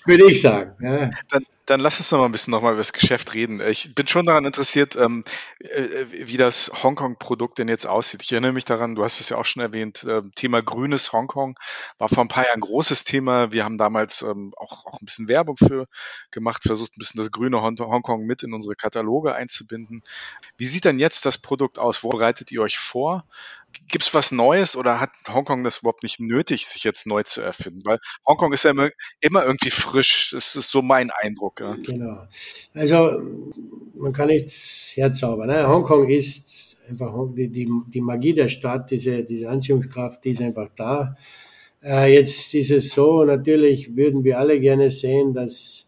[0.06, 0.74] würde ich sagen.
[0.84, 1.12] Ja.
[1.30, 3.62] Dann, dann lass uns noch mal ein bisschen noch mal über das Geschäft reden.
[3.62, 5.24] Ich bin schon daran interessiert, ähm,
[5.60, 8.24] äh, wie das Hongkong-Produkt denn jetzt aussieht.
[8.24, 11.58] Ich erinnere mich daran, du hast es ja auch schon erwähnt, äh, Thema grünes Hongkong
[11.98, 13.52] war vor ein paar Jahren ein großes Thema.
[13.52, 15.88] Wir haben damals ähm, auch, auch ein bisschen Werbung für
[16.32, 20.04] gemacht, versucht ein bisschen das grüne Hongkong mit in unsere Kataloge einzubinden.
[20.58, 22.04] Wie sieht denn jetzt das Produkt aus?
[22.04, 23.26] Wo bereitet ihr euch vor?
[23.88, 27.42] Gibt es was Neues oder hat Hongkong das überhaupt nicht nötig, sich jetzt neu zu
[27.42, 27.82] erfinden?
[27.84, 30.32] Weil Hongkong ist ja immer, immer irgendwie frisch.
[30.32, 31.60] Das ist so mein Eindruck.
[31.60, 31.76] Ja.
[31.76, 32.28] Genau.
[32.74, 33.22] Also
[33.96, 35.48] man kann nichts herzaubern.
[35.48, 35.68] Ne?
[35.68, 40.70] Hongkong ist einfach die, die, die Magie der Stadt, diese, diese Anziehungskraft, die ist einfach
[40.76, 41.16] da.
[41.84, 45.88] Äh, jetzt ist es so, natürlich würden wir alle gerne sehen, dass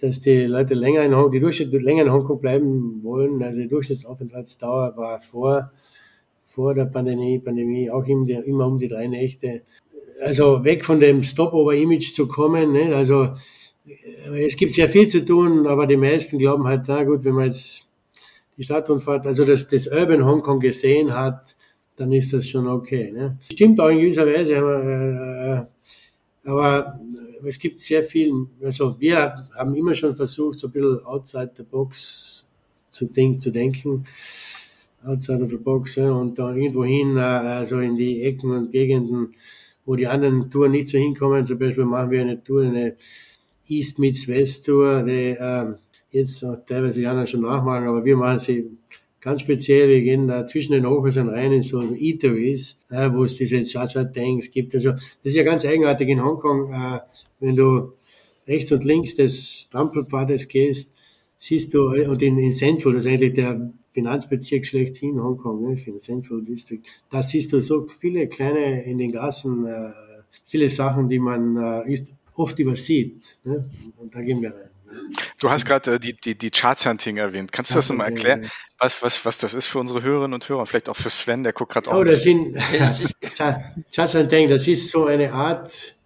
[0.00, 3.42] dass die Leute länger in Hongkong, die Durchschnitt länger in Hongkong bleiben wollen.
[3.42, 5.72] Also die Durchschnittsaufenthaltsdauer war vor
[6.58, 9.62] vor der Pandemie, Pandemie auch immer um die drei Nächte.
[10.20, 12.72] Also weg von dem Stopover-Image zu kommen.
[12.72, 12.96] Ne?
[12.96, 13.28] Also
[13.86, 17.34] äh, es gibt sehr viel zu tun, aber die meisten glauben halt, na gut, wenn
[17.34, 17.86] man jetzt
[18.56, 21.54] die Stadtrundfahrt, also das, das Urban Hongkong gesehen hat,
[21.94, 23.12] dann ist das schon okay.
[23.12, 23.38] Ne?
[23.52, 25.68] Stimmt auch in gewisser Weise, aber,
[26.44, 27.00] äh, aber
[27.46, 31.62] es gibt sehr viel, also wir haben immer schon versucht, so ein bisschen outside the
[31.62, 32.44] box
[32.90, 34.04] zu, denk, zu denken
[35.04, 39.34] outside of the box ja, und da irgendwo hin, also in die Ecken und Gegenden,
[39.84, 41.46] wo die anderen Touren nicht so hinkommen.
[41.46, 42.96] Zum Beispiel machen wir eine Tour, eine
[43.68, 45.74] East meets West Tour, die äh,
[46.10, 48.70] jetzt auch teilweise die anderen schon nachmachen, aber wir machen sie
[49.20, 49.88] ganz speziell.
[49.88, 54.50] Wir gehen da zwischen den Hochhäusern rein in so Eateries, äh, wo es diese Cha-Cha-Tanks
[54.50, 54.74] gibt.
[54.74, 57.00] Also das ist ja ganz eigenartig in Hongkong, äh,
[57.40, 57.92] wenn du
[58.46, 60.92] rechts und links des Trampelpfades gehst,
[61.38, 66.42] siehst du, und in, in Central, das ist eigentlich der Finanzbezirk schlechthin, Hongkong, ne, Central
[66.42, 66.82] District.
[67.10, 69.90] Da siehst du so viele kleine in den Gassen, äh,
[70.46, 71.98] viele Sachen, die man äh,
[72.36, 73.38] oft übersieht.
[73.44, 73.68] Ne?
[73.96, 74.70] Und da gehen wir rein.
[75.40, 77.50] Du hast gerade äh, die, die, die Chart-Hunting erwähnt.
[77.50, 80.64] Kannst du das nochmal erklären, was, was, was das ist für unsere Hörerinnen und Hörer?
[80.66, 81.98] Vielleicht auch für Sven, der guckt gerade auch.
[81.98, 82.56] Oh, das sind
[83.92, 85.96] Chart-Hunting, das ist so eine Art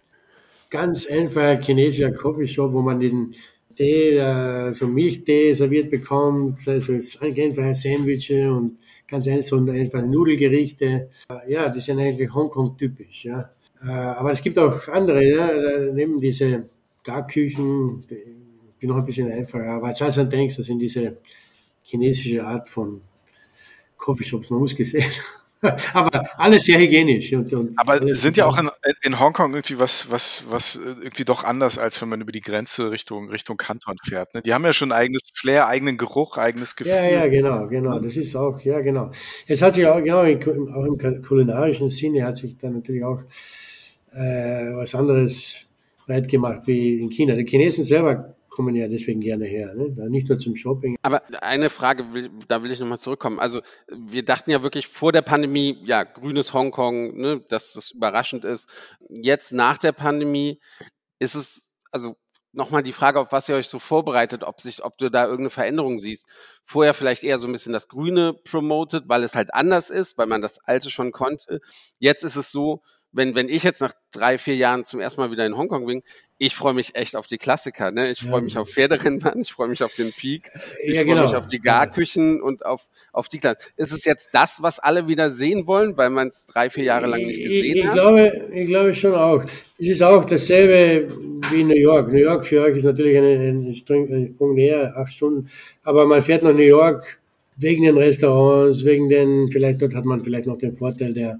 [0.71, 3.35] ganz einfacher chinesischer Coffeeshop, wo man den
[3.75, 11.09] Tee, äh, so Milchtee serviert bekommt, also einfache Sandwiches und ganz einfach Nudelgerichte.
[11.47, 13.51] Ja, die sind eigentlich Hongkong typisch, ja.
[13.81, 16.69] Äh, aber es gibt auch andere, ja, neben diese
[17.03, 18.05] Garküchen,
[18.81, 19.69] die noch ein bisschen einfacher.
[19.69, 21.17] Aber Charles denkst, das sind diese
[21.83, 23.01] chinesische Art von
[23.97, 25.11] Coffeeshops, man muss gesehen
[25.93, 27.31] aber alles sehr hygienisch.
[27.33, 28.69] Und, und aber sind ja auch in,
[29.01, 32.91] in, Hongkong irgendwie was, was, was irgendwie doch anders, als wenn man über die Grenze
[32.91, 34.33] Richtung, Richtung Kanton fährt.
[34.33, 34.41] Ne?
[34.41, 36.93] Die haben ja schon eigenes Flair, eigenen Geruch, eigenes Gefühl.
[36.93, 37.99] Ja, ja, genau, genau.
[37.99, 39.11] Das ist auch, ja, genau.
[39.47, 43.21] Es hat sich auch, genau, auch im kulinarischen Sinne hat sich dann natürlich auch
[44.13, 45.65] äh, was anderes
[46.05, 47.35] breit gemacht wie in China.
[47.35, 50.09] Die Chinesen selber kommen ja deswegen gerne her, ne?
[50.09, 50.95] nicht nur zum Shopping.
[51.01, 52.05] Aber eine Frage,
[52.47, 53.39] da will ich nochmal zurückkommen.
[53.39, 58.45] Also wir dachten ja wirklich vor der Pandemie, ja, grünes Hongkong, ne, dass das überraschend
[58.45, 58.69] ist.
[59.09, 60.61] Jetzt nach der Pandemie
[61.17, 62.15] ist es, also
[62.51, 65.49] nochmal die Frage, auf was ihr euch so vorbereitet, ob sich, ob du da irgendeine
[65.49, 66.27] Veränderung siehst.
[66.63, 70.27] Vorher vielleicht eher so ein bisschen das Grüne promoted, weil es halt anders ist, weil
[70.27, 71.59] man das Alte schon konnte.
[71.97, 72.83] Jetzt ist es so,
[73.13, 76.01] wenn, wenn ich jetzt nach drei, vier Jahren zum ersten Mal wieder in Hongkong bin,
[76.39, 77.91] ich freue mich echt auf die Klassiker.
[77.91, 78.11] Ne?
[78.11, 80.51] Ich freue mich auf Pferderennbahn, ich freue mich auf den Peak,
[80.83, 81.23] ich ja, freue genau.
[81.23, 82.81] mich auf die Garküchen und auf,
[83.13, 83.57] auf die Klasse.
[83.77, 87.07] Ist es jetzt das, was alle wieder sehen wollen, weil man es drei, vier Jahre
[87.07, 87.93] lang nicht gesehen ich, ich hat?
[87.93, 89.43] Glaube, ich glaube schon auch.
[89.77, 91.07] Es ist auch dasselbe
[91.51, 92.11] wie New York.
[92.11, 95.47] New York für euch ist natürlich ein, Sprung näher, acht Stunden.
[95.83, 97.19] Aber man fährt nach New York
[97.57, 101.37] wegen den Restaurants, wegen den, vielleicht dort hat man vielleicht noch den Vorteil der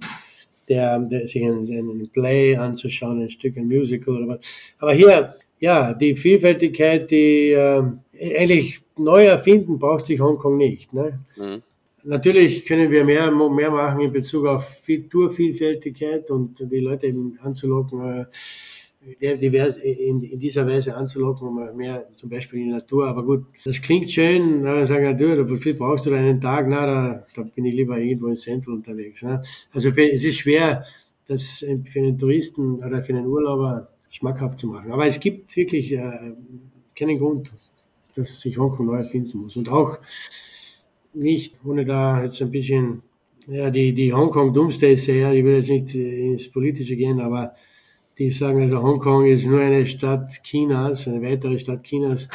[0.69, 4.39] der, der sich einen, einen Play anzuschauen, ein Stück, ein Musical oder was.
[4.79, 7.83] Aber hier, ja, die Vielfältigkeit, die äh,
[8.19, 10.93] eigentlich neu erfinden, braucht sich Hongkong nicht.
[10.93, 11.19] Ne?
[11.37, 11.61] Mhm.
[12.05, 18.27] Natürlich können wir mehr, mehr machen in Bezug auf Tourvielfältigkeit und die Leute eben anzulocken.
[19.21, 23.07] Divers, in, in dieser Weise anzulocken, um mehr zum Beispiel in die Natur.
[23.07, 26.67] Aber gut, das klingt schön, dann sagen Natur, wofür brauchst du einen Tag?
[26.67, 29.23] Na, da, da bin ich lieber irgendwo in Central unterwegs.
[29.23, 29.41] Ne?
[29.73, 30.85] Also für, es ist schwer,
[31.27, 34.91] das für einen Touristen oder für einen Urlauber schmackhaft zu machen.
[34.91, 36.33] Aber es gibt wirklich äh,
[36.95, 37.53] keinen Grund,
[38.15, 39.57] dass sich Hongkong neu erfinden muss.
[39.57, 39.99] Und auch
[41.13, 43.01] nicht, ohne da jetzt ein bisschen,
[43.47, 47.53] ja, die, die Hongkong Doomsday sehr, ich will jetzt nicht ins Politische gehen, aber
[48.17, 52.29] die sagen also, Hongkong ist nur eine Stadt Chinas, eine weitere Stadt Chinas,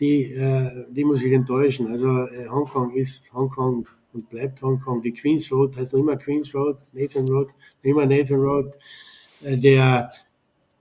[0.00, 1.86] die, äh, die muss ich enttäuschen.
[1.86, 5.00] Also äh, Hongkong ist Hongkong und bleibt Hongkong.
[5.02, 7.48] Die Queens Road heißt noch immer Queens Road, Nathan Road,
[7.82, 8.72] noch immer Nathan Road.
[9.42, 10.10] Äh, der,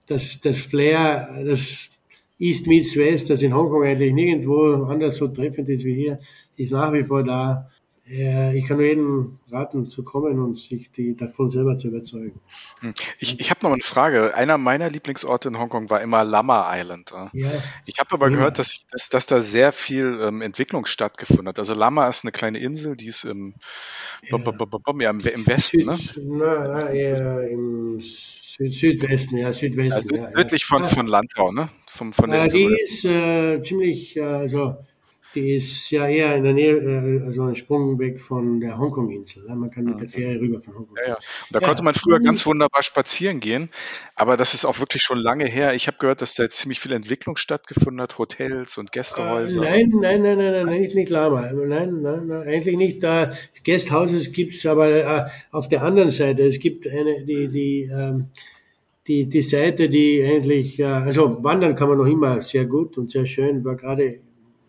[0.08, 1.92] das, das Flair, das
[2.40, 6.20] East meets West, das in Hongkong eigentlich nirgendwo anders so treffend ist wie hier,
[6.58, 7.70] ist nach wie vor da.
[8.12, 12.40] Äh, ich kann nur jedem raten, zu kommen und sich die, davon selber zu überzeugen.
[12.82, 12.94] Hm.
[13.20, 14.36] Ich, ich habe noch eine Frage.
[14.36, 17.14] Einer meiner Lieblingsorte in Hongkong war immer Lama Island.
[17.34, 17.50] Ja.
[17.86, 21.60] Ich habe aber gehört, dass, dass, dass da sehr viel ähm, Entwicklung stattgefunden hat.
[21.60, 23.54] Also Lama ist eine kleine Insel, die ist im,
[24.24, 24.38] ja.
[24.38, 25.86] ja, im, im Westen.
[25.86, 25.98] Ne?
[26.18, 30.16] Na, na, eher im Süd, Südwesten, ja, Südwesten.
[30.16, 31.70] Ja, südlich von, von Landau, ne?
[31.88, 34.78] Von der äh, die ist äh, ziemlich, äh, also
[35.36, 39.44] die ist ja eher in der Nähe, äh, also ein Sprung weg von der Hongkong-Insel.
[39.56, 40.98] Man kann mit der Fähre rüber von Hongkong.
[40.98, 41.18] Ja, ja.
[41.52, 41.68] Da ja.
[41.68, 43.70] konnte man früher ganz wunderbar spazieren gehen,
[44.16, 45.74] aber das ist auch wirklich schon lange her.
[45.74, 49.62] Ich habe gehört, dass da jetzt ziemlich viel Entwicklung stattgefunden hat, Hotels und Gästehäuser.
[49.62, 51.52] Äh, nein, nein, nein, nein, nein, nicht, nicht Lama.
[51.54, 53.04] Nein, nein, nein, eigentlich nicht.
[53.04, 53.32] Da
[53.64, 58.28] Guesthouses gibt's, aber äh, auf der anderen Seite, es gibt eine, die, die, ähm,
[59.08, 63.12] die, die Seite, die eigentlich, äh, also wandern kann man noch immer sehr gut und
[63.12, 64.20] sehr schön, war gerade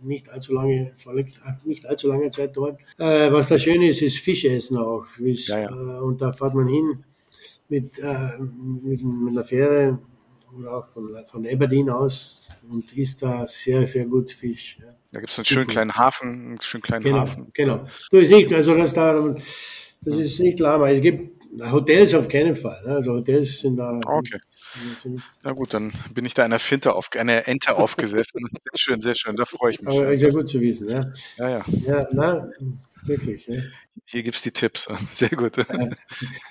[0.03, 0.95] nicht allzu lange,
[1.65, 2.81] nicht allzu lange Zeit dort.
[2.99, 5.05] Äh, was da schön ist, ist Fischessen auch.
[5.19, 5.71] Ja, ja.
[5.71, 7.05] Äh, und da fährt man hin
[7.69, 9.99] mit, äh, mit, mit einer Fähre
[10.59, 14.79] oder auch von, von Aberdeen aus und isst da sehr, sehr gut Fisch.
[14.81, 14.95] Ja.
[15.13, 17.51] Da gibt es einen schönen kleinen Hafen, einen schönen kleinen genau, Hafen.
[17.55, 17.87] Genau.
[18.11, 19.35] Du ist nicht, also das da,
[20.03, 20.91] das ist nicht Lama.
[20.91, 22.83] Es gibt Hotels auf keinen Fall.
[22.85, 22.97] Ne?
[22.97, 24.01] Also Hotels sind da.
[24.05, 24.41] Okay.
[25.43, 28.47] Na gut, dann bin ich da einer Finte auf, einer Ente aufgesessen.
[28.49, 29.37] sehr schön, sehr schön.
[29.37, 29.95] Da freue ich mich.
[29.95, 30.89] Aber ist ja gut zu wissen.
[30.89, 31.01] Ja,
[31.39, 31.49] ja.
[31.49, 32.51] Ja, ja na,
[33.05, 33.47] wirklich.
[33.47, 33.61] Ja.
[34.07, 34.89] Hier gibt es die Tipps.
[35.13, 35.53] Sehr gut.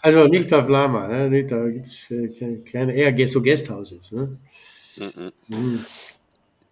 [0.01, 1.07] Also nicht auf Lama.
[1.07, 1.29] Ne?
[1.29, 4.11] Nicht, da gibt es äh, kleine, eher so Guesthouses.
[4.11, 4.37] Ne?
[4.97, 5.31] Mhm.
[5.47, 5.85] Mhm.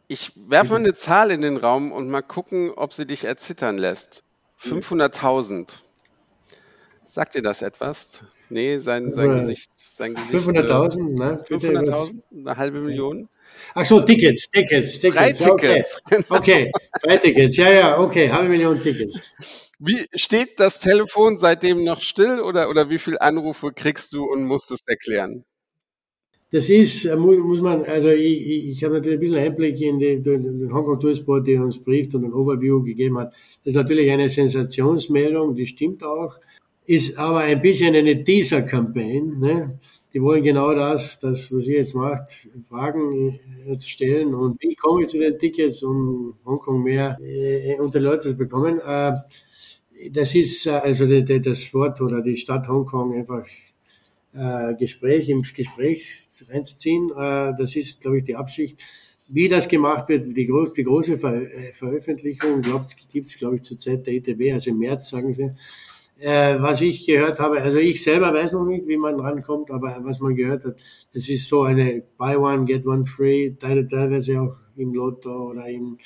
[0.07, 3.77] Ich werfe mal eine Zahl in den Raum und mal gucken, ob sie dich erzittern
[3.77, 4.23] lässt.
[4.61, 5.77] 500.000.
[7.11, 8.23] Sagt dir das etwas?
[8.49, 9.71] Nee, sein, sein Gesicht.
[9.73, 11.43] Sein Gesicht 500.000, äh, ne?
[11.47, 13.27] 500.000, eine halbe Million.
[13.73, 15.39] Ach so, Tickets, Tickets, Tickets.
[15.39, 16.01] Drei Tickets.
[16.07, 16.23] Okay.
[16.29, 17.57] okay, drei Tickets.
[17.57, 19.21] Ja, ja, okay, halbe Million Tickets.
[19.79, 24.45] Wie steht das Telefon seitdem noch still oder, oder wie viele Anrufe kriegst du und
[24.45, 25.45] musst es erklären?
[26.51, 30.23] Das ist, äh, muss man, also ich, ich habe natürlich ein bisschen Einblick in den,
[30.23, 33.33] den Hongkong Tourist Board, der uns brieft und ein Overview gegeben hat.
[33.63, 36.39] Das ist natürlich eine Sensationsmeldung, die stimmt auch
[36.89, 39.39] ist aber ein bisschen eine Teaser-Campaign.
[39.39, 39.79] Ne?
[40.11, 44.73] Die wollen genau das, das, was ihr jetzt macht, Fragen äh, zu stellen und wie
[44.73, 48.79] komme ich zu den Tickets, um Hongkong mehr äh, unter Leute zu bekommen.
[48.79, 49.11] Äh,
[50.09, 53.45] das ist äh, also die, die, das Wort oder die Stadt Hongkong einfach
[54.33, 57.11] äh, Gespräch im Gespräch reinzuziehen.
[57.11, 58.79] Äh, das ist, glaube ich, die Absicht.
[59.27, 62.63] Wie das gemacht wird, die, groß, die große Ver äh, Veröffentlichung
[63.11, 65.51] gibt es, glaube ich, zur Zeit der ETB, also im März, sagen sie
[66.19, 69.99] äh, was ich gehört habe, also ich selber weiß noch nicht, wie man rankommt, aber
[70.01, 70.75] was man gehört hat,
[71.13, 75.97] das ist so eine Buy One, Get One Free, teilweise auch im Lotto oder im,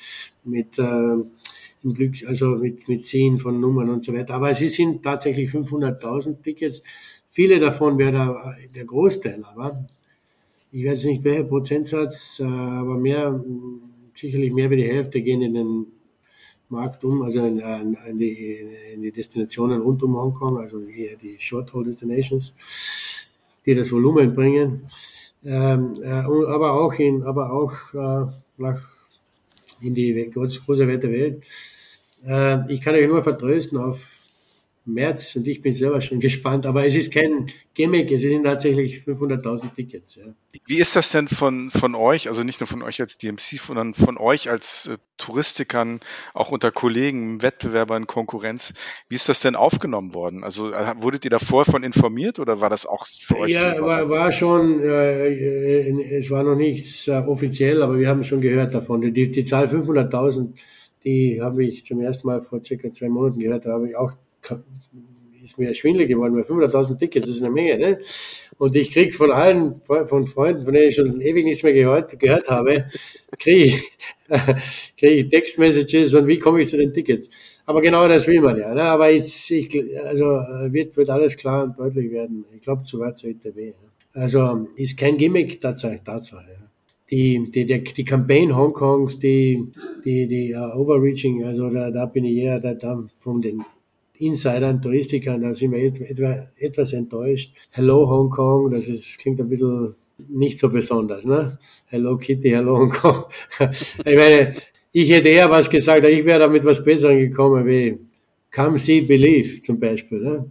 [0.44, 4.34] mit, äh, im Glück, also mit, mit Ziehen von Nummern und so weiter.
[4.34, 6.82] Aber es sind tatsächlich 500.000 Tickets.
[7.30, 9.84] Viele davon wäre der, der Großteil, aber
[10.70, 13.42] ich weiß nicht welcher Prozentsatz, äh, aber mehr,
[14.14, 15.86] sicherlich mehr wie die Hälfte gehen in den
[16.68, 18.58] Markt um, also in, in, die,
[18.94, 22.54] in die Destinationen rund um Hongkong, also hier die Short-Haul Destinations,
[23.66, 24.86] die das Volumen bringen,
[25.44, 28.80] ähm, äh, aber auch in, aber auch äh, nach
[29.80, 31.42] in die große, große weite Welt.
[32.26, 34.13] Äh, ich kann euch nur vertrösten auf
[34.86, 38.98] März und ich bin selber schon gespannt, aber es ist kein Gimmick, es sind tatsächlich
[38.98, 40.16] 500.000 Tickets.
[40.16, 40.24] Ja.
[40.66, 43.94] Wie ist das denn von, von euch, also nicht nur von euch als DMC, sondern
[43.94, 46.00] von euch als äh, Touristikern,
[46.34, 48.74] auch unter Kollegen, Wettbewerbern, Konkurrenz,
[49.08, 50.44] wie ist das denn aufgenommen worden?
[50.44, 53.54] Also äh, wurdet ihr davor von informiert oder war das auch für euch?
[53.54, 58.08] Ja, so war, war schon, äh, äh, es war noch nichts äh, offiziell, aber wir
[58.08, 59.00] haben schon gehört davon.
[59.00, 60.52] Die, die Zahl 500.000,
[61.04, 64.12] die habe ich zum ersten Mal vor circa zwei Monaten gehört, da habe ich auch
[65.44, 67.98] ist mir schwindelig geworden, weil 500.000 Tickets, das ist eine Menge, ne?
[68.56, 72.18] Und ich krieg von allen, von Freunden, von denen ich schon ewig nichts mehr gehört,
[72.18, 72.86] gehört habe,
[73.38, 73.92] kriege ich,
[74.96, 77.30] krieg ich Textmessages und wie komme ich zu den Tickets?
[77.66, 78.82] Aber genau das will man ja, ne?
[78.82, 82.44] Aber jetzt, ich, also, wird, wird alles klar und deutlich werden.
[82.54, 83.58] Ich glaube, zu weit zur ITB.
[83.58, 83.72] Ja.
[84.12, 86.46] Also, ist kein Gimmick, Tatsache, Tatsache.
[86.48, 86.64] Ja
[87.10, 89.62] die, die, die, die Campaign Hongkongs, die,
[90.04, 93.62] die, die uh, Overreaching, also da, da bin ich eher da, da von den
[94.18, 97.52] Insidern, Touristikern, da sind wir etwa, etwas enttäuscht.
[97.70, 99.94] Hello Hongkong, das ist, klingt ein bisschen
[100.28, 101.58] nicht so besonders, ne?
[101.86, 103.24] Hello Kitty, Hello Hongkong.
[104.04, 104.54] ich meine,
[104.92, 107.98] ich hätte eher was gesagt, ich wäre damit was Besseres gekommen wie
[108.54, 110.50] Come See Believe zum Beispiel, ne?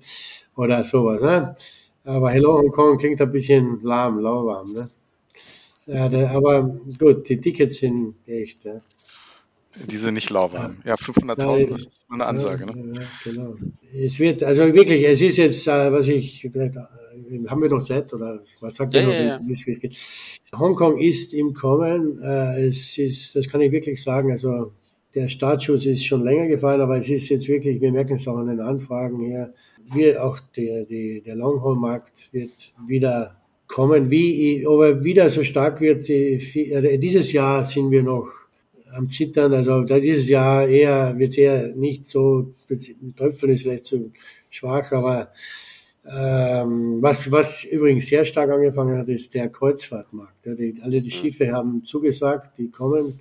[0.58, 1.56] Oder sowas, ne?
[2.04, 4.90] Aber Hello Hongkong klingt ein bisschen lahm, lauwarm, ne?
[5.86, 6.64] Ja, aber
[6.98, 8.64] gut, die Tickets sind echt.
[8.66, 8.82] Ja.
[9.76, 10.78] Die sind nicht lauwarm.
[10.86, 12.66] Ja, 500.000, das ist eine Ansage.
[12.68, 12.94] Ja, ne?
[12.96, 13.56] ja, genau.
[13.94, 16.72] Es wird, also wirklich, es ist jetzt, äh, was ich, äh,
[17.48, 19.98] haben wir noch Zeit oder was sagt ja, ihr noch, ja, wie es geht?
[20.56, 22.20] Hongkong ist im Kommen.
[22.22, 24.74] Äh, es ist, das kann ich wirklich sagen, also
[25.16, 28.38] der Startschuss ist schon länger gefallen, aber es ist jetzt wirklich, wir merken es auch
[28.38, 29.54] an den Anfragen her,
[29.92, 33.36] wir, auch der, die, der Longhaul-Markt wird wieder
[33.68, 34.10] kommen.
[34.10, 38.43] Wie, ob er wieder so stark wird, dieses Jahr sind wir noch
[38.94, 39.54] am Zittern.
[39.54, 42.54] Also dieses Jahr eher wird es eher nicht so,
[43.16, 44.12] Tröpfeln ist vielleicht zu
[44.50, 45.32] schwach, aber
[46.06, 50.46] ähm, was, was übrigens sehr stark angefangen hat, ist der Kreuzfahrtmarkt.
[50.46, 53.20] Ja, die, alle die Schiffe haben zugesagt, die kommen.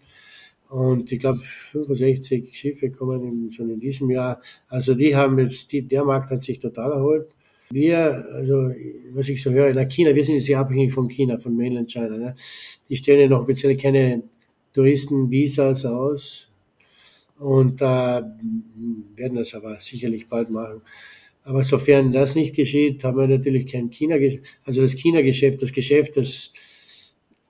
[0.68, 1.40] Und ich glaube,
[1.72, 4.40] 65 Schiffe kommen in, schon in diesem Jahr.
[4.68, 7.28] Also die haben jetzt, die, der Markt hat sich total erholt.
[7.70, 8.70] Wir, also
[9.12, 11.90] was ich so höre, in China, wir sind jetzt sehr abhängig von China, von Mainland
[11.90, 12.16] China.
[12.16, 12.34] Ne?
[12.88, 14.22] Die stellen ja noch offiziell keine
[14.72, 16.48] Touristenvisas aus.
[17.38, 20.82] Und äh, werden das aber sicherlich bald machen.
[21.44, 24.16] Aber sofern das nicht geschieht, haben wir natürlich kein China,
[24.64, 26.52] also das China-Geschäft, das Geschäft, das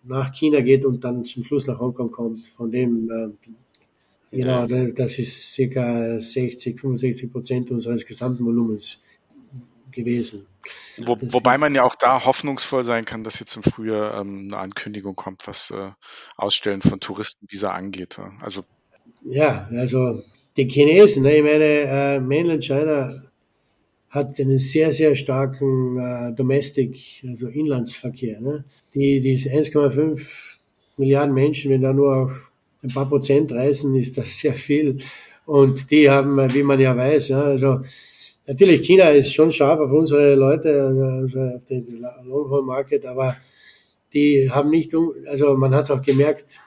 [0.03, 5.19] nach China geht und dann zum Schluss nach Hongkong kommt, von dem, äh, genau, das
[5.19, 9.01] ist circa 60, 65 Prozent unseres gesamten Volumens
[9.93, 10.47] gewesen.
[10.99, 14.59] Wo, wobei man ja auch da hoffnungsvoll sein kann, dass jetzt im Frühjahr ähm, eine
[14.59, 15.91] Ankündigung kommt, was äh,
[16.37, 18.19] Ausstellen von Touristenvisa angeht.
[18.41, 18.65] Also
[19.25, 20.23] ja, also
[20.57, 23.23] die Chinesen, ne, ich meine, äh, Mainland China
[24.11, 28.41] hat einen sehr, sehr starken äh, Domestic, also Inlandsverkehr.
[28.41, 28.65] Ne?
[28.95, 30.21] Die, die 1,5
[30.99, 32.33] Milliarden Menschen, wenn da nur auch
[32.83, 34.99] ein paar Prozent reisen, ist das sehr viel.
[35.47, 37.81] Und die haben, wie man ja weiß, ja, also
[38.47, 43.37] Natürlich, China ist schon scharf auf unsere Leute, also auf den Long-Haul Market, aber
[44.13, 44.93] die haben nicht,
[45.27, 46.61] also man hat auch gemerkt,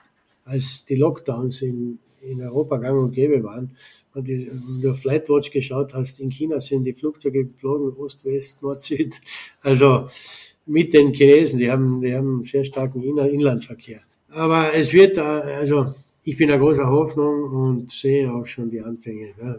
[0.44, 3.76] als die Lockdowns in, in Europa gang und gäbe waren,
[4.14, 8.80] und du auf Flightwatch geschaut hast, in China sind die Flugzeuge geflogen, Ost, West, Nord,
[8.80, 9.14] Süd,
[9.60, 10.06] also
[10.64, 14.00] mit den Chinesen, die haben, die haben einen sehr starken Inlandsverkehr.
[14.30, 19.34] Aber es wird, also ich bin in großer Hoffnung und sehe auch schon die Anfänge.
[19.40, 19.58] Ja.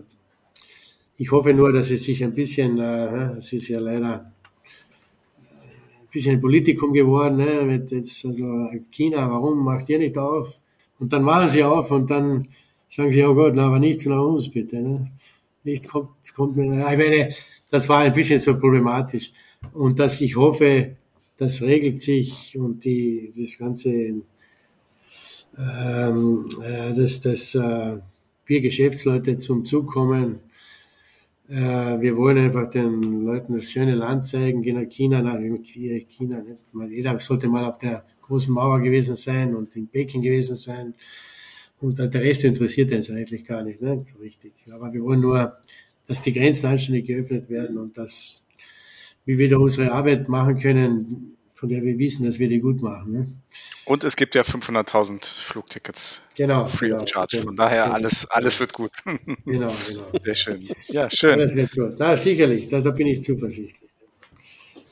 [1.20, 4.32] Ich hoffe nur, dass es sich ein bisschen, äh, es ist ja leider
[5.42, 10.62] ein bisschen ein Politikum geworden, ne, mit jetzt, also China, warum macht ihr nicht auf?
[11.00, 12.48] Und dann machen sie auf und dann
[12.88, 15.12] sagen sie, oh Gott, na, aber nichts nach uns bitte, ne?
[15.64, 17.30] Nichts kommt, kommt mir, ich meine,
[17.72, 19.34] das war ein bisschen so problematisch.
[19.74, 20.98] Und dass ich hoffe,
[21.38, 23.90] das regelt sich und die, das ganze,
[25.58, 27.98] ähm, äh, dass, dass äh,
[28.46, 30.40] wir Geschäftsleute zum Zug kommen,
[31.50, 31.56] äh,
[32.02, 36.92] wir wollen einfach den Leuten das schöne Land zeigen, gehen nach China, nach China, nicht?
[36.92, 40.94] jeder sollte mal auf der großen Mauer gewesen sein und in Peking gewesen sein.
[41.80, 44.04] Und der Rest interessiert uns eigentlich gar nicht, ne?
[44.04, 44.54] so richtig.
[44.72, 45.58] Aber wir wollen nur,
[46.08, 48.44] dass die Grenzen anständig geöffnet werden und dass,
[49.26, 53.12] wir da unsere Arbeit machen können, von der wir wissen, dass wir die gut machen.
[53.12, 53.28] Ne?
[53.86, 56.22] Und es gibt ja 500.000 Flugtickets.
[56.36, 56.68] Genau.
[56.68, 57.42] Free genau, of charge.
[57.42, 58.92] Von daher genau, alles, alles wird gut.
[59.04, 59.72] Genau, genau.
[60.24, 60.68] Sehr schön.
[60.90, 61.40] Ja, schön.
[61.40, 61.96] Alles wird gut.
[61.98, 62.70] Na, sicherlich.
[62.70, 63.90] Da, da bin ich zuversichtlich.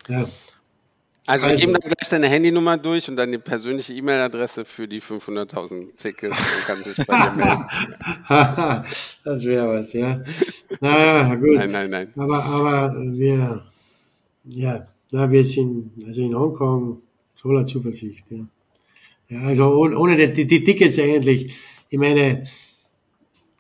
[0.07, 0.27] Ja.
[1.27, 5.01] Also, also geben dann gleich deine Handynummer durch und dann die persönliche E-Mail-Adresse für die
[5.01, 7.65] 500.000 Tickets und kann sich bei dir melden.
[9.23, 10.21] das wäre was, ja.
[10.81, 11.57] Na gut.
[11.57, 12.13] Nein, nein, nein.
[12.15, 13.63] Aber, aber wir,
[14.45, 17.01] ja, na, wir sind also in Hongkong
[17.35, 18.25] voller Zuversicht.
[18.29, 18.45] Ja,
[19.29, 21.55] ja also ohne, ohne die, die, Tickets eigentlich.
[21.89, 22.43] Ich meine,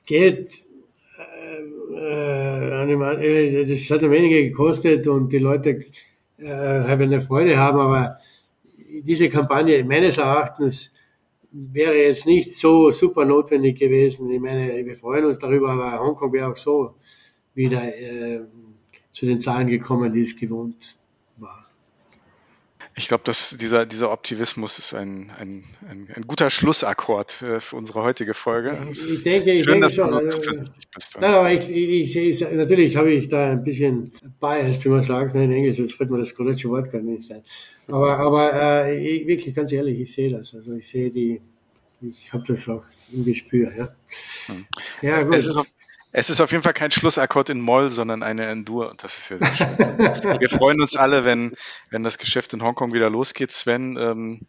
[0.05, 0.53] Geld,
[1.93, 2.81] äh,
[3.61, 5.85] äh, das hat eine Menge gekostet und die Leute
[6.37, 8.17] äh, haben eine Freude haben, aber
[9.03, 10.91] diese Kampagne meines Erachtens
[11.51, 14.29] wäre jetzt nicht so super notwendig gewesen.
[14.29, 16.95] Ich meine, wir freuen uns darüber, aber Hongkong wäre auch so
[17.53, 18.41] wieder äh,
[19.11, 20.97] zu den Zahlen gekommen, die es gewohnt.
[22.97, 27.75] Ich glaube, dass dieser, dieser Optimismus ist ein, ein, ein, ein guter Schlussakkord äh, für
[27.75, 28.77] unsere heutige Folge.
[28.89, 30.05] Ich denke, ich Schön, denke dass schon.
[30.05, 31.19] du so also, zuversichtlich bist.
[31.19, 35.35] Nein, aber ich, ich, ich natürlich habe ich da ein bisschen Bias, wie man sagt,
[35.35, 37.43] ne, in Englisch, jetzt fällt mir das deutsche Wort gar nicht ein.
[37.89, 40.55] Aber, aber äh, ich, wirklich, ganz ehrlich, ich sehe das.
[40.55, 41.41] Also ich sehe die,
[42.01, 43.93] ich habe das auch im Gespür, ja.
[45.01, 45.35] Ja, gut.
[45.35, 45.67] Es ist, auf,
[46.17, 48.89] es ist auf jeden Fall kein Schlussakkord in Moll, sondern eine Endur.
[48.91, 49.85] Und das ist ja sehr schön.
[49.85, 51.53] Also, wir freuen uns alle, wenn,
[51.89, 53.51] wenn das Geschäft in Hongkong wieder losgeht.
[53.51, 54.41] Sven, ähm,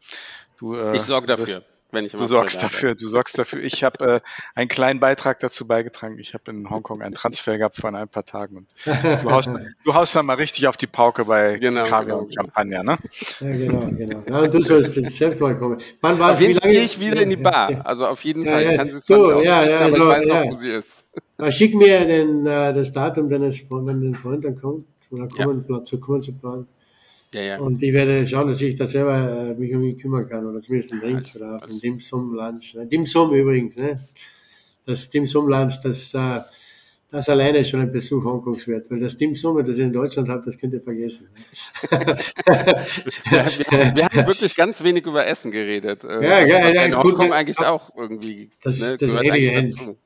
[0.59, 1.47] du, äh, Ich sorge dafür.
[1.49, 3.63] wirst- Wenn ich im Du sorgst dafür, du sorgst dafür.
[3.63, 4.21] Ich habe äh,
[4.57, 6.19] einen kleinen Beitrag dazu beigetragen.
[6.19, 9.51] Ich habe in Hongkong einen Transfer gehabt vor ein paar Tagen und du haust,
[9.85, 12.99] du haust dann mal richtig auf die Pauke bei Genau, Kaviar genau, und Champagner, ne?
[13.41, 14.23] Ja, genau, genau.
[14.29, 15.79] Ja, und du sollst jetzt selbst mal kommen.
[16.01, 17.87] Wann war Auf jeden Fall gehe lange- ich wieder in die Bar.
[17.87, 18.65] Also auf jeden Ja, Fall.
[18.65, 18.71] ja.
[18.73, 20.45] Ich kann sie zwar So, nicht ja, aussprechen, ja, aber so, ich weiß ja.
[20.45, 21.06] noch, wo sie ist.
[21.39, 25.85] Äh, Schick mir den, äh, das Datum deines wenn dein Freund dann kommt, oder kommen,
[25.85, 26.67] zu kommen zu planen.
[27.35, 27.59] Ja, ja.
[27.59, 30.61] Und ich werde schauen, dass ich da selber äh, mich um ihn kümmern kann, oder
[30.61, 32.75] zumindest einen Drink alles- oder alles- einen Dim Sum Lunch.
[32.75, 32.87] Ne?
[32.87, 34.01] Dim Sum übrigens, ne?
[34.87, 36.41] Das Dim Sum Lunch, das, äh,
[37.11, 39.93] das alleine ist schon ein Besuch Hongkongs wert, weil das Dim Sum, das ich in
[39.93, 41.29] Deutschland habe, das könnt ihr vergessen.
[41.91, 42.17] Ne?
[43.31, 46.05] Ja, wir, wir haben wirklich ganz wenig über Essen geredet.
[46.05, 49.73] Ja, was, ja, ja, in gut, Hongkong ne, eigentlich auch irgendwie Das- ne, das End.
[49.73, 49.97] dazu.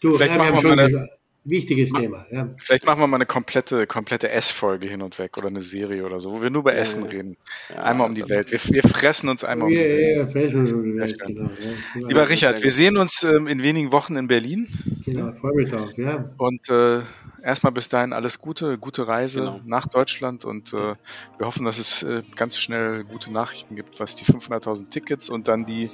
[0.00, 1.17] Du, Vielleicht ja, wir machen haben wir schon mal
[1.50, 2.26] wichtiges Thema.
[2.30, 2.48] Ja.
[2.58, 6.20] Vielleicht machen wir mal eine komplette, komplette Essfolge hin und weg oder eine Serie oder
[6.20, 7.36] so, wo wir nur über Essen reden.
[7.76, 8.50] einmal um die Welt.
[8.52, 10.16] Wir, wir fressen uns einmal um die Ja, Welt.
[10.18, 11.50] ja, fressen uns um die Welt, genau.
[11.94, 14.68] Ja, Lieber Richard, wir sehen uns ähm, in wenigen Wochen in Berlin
[15.04, 16.30] genau, freue mich drauf, ja.
[16.36, 17.00] und äh,
[17.42, 19.60] erstmal bis dahin alles Gute, gute Reise Genau.
[19.66, 24.16] nach Deutschland und äh, wir hoffen, dass es äh, ganz schnell gute Nachrichten gibt, was
[24.16, 25.90] die 500.000 Tickets und dann die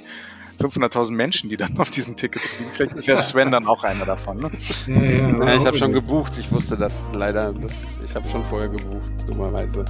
[0.59, 2.71] 500.000 Menschen, die dann auf diesen Tickets fliegen.
[2.73, 4.37] Vielleicht ist ja Sven dann auch einer davon.
[4.39, 4.51] Ne?
[4.87, 6.33] Ja, ja, Ja, ich habe schon gebucht.
[6.39, 7.53] Ich wusste das leider.
[7.53, 7.73] Das,
[8.03, 9.85] ich habe schon vorher gebucht, dummerweise.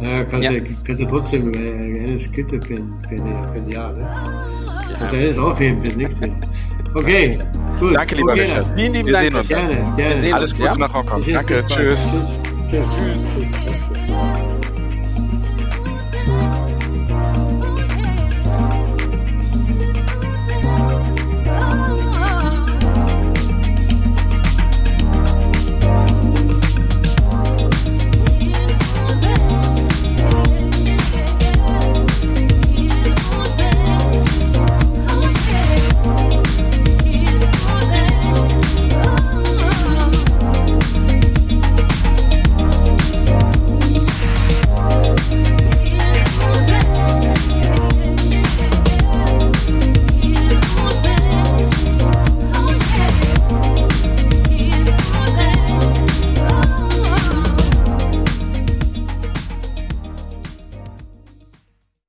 [0.00, 0.52] Ja, ja, kannst Ja.
[0.56, 0.64] ja.
[0.86, 4.00] kannst du trotzdem äh, eines Güte für ein, für für Jahr, ne?
[4.02, 4.98] Ja.
[4.98, 6.36] Kannst du eines aufheben fürs nächste Jahr.
[6.96, 7.40] Okay,
[7.80, 7.96] gut.
[7.96, 8.66] Danke, lieber okay, Richard.
[8.76, 9.24] Vielen lieben Wir Dank.
[9.24, 9.48] sehen uns.
[9.48, 10.14] Gerne, gerne.
[10.14, 10.76] Wir sehen Alles Gute ja?
[10.76, 11.24] nach Hongkong.
[11.32, 12.20] Danke, tschüss.
[12.70, 12.86] Tschüss.
[12.86, 12.88] Tschüss.
[13.64, 13.84] Tschüss.
[14.06, 14.53] Gut.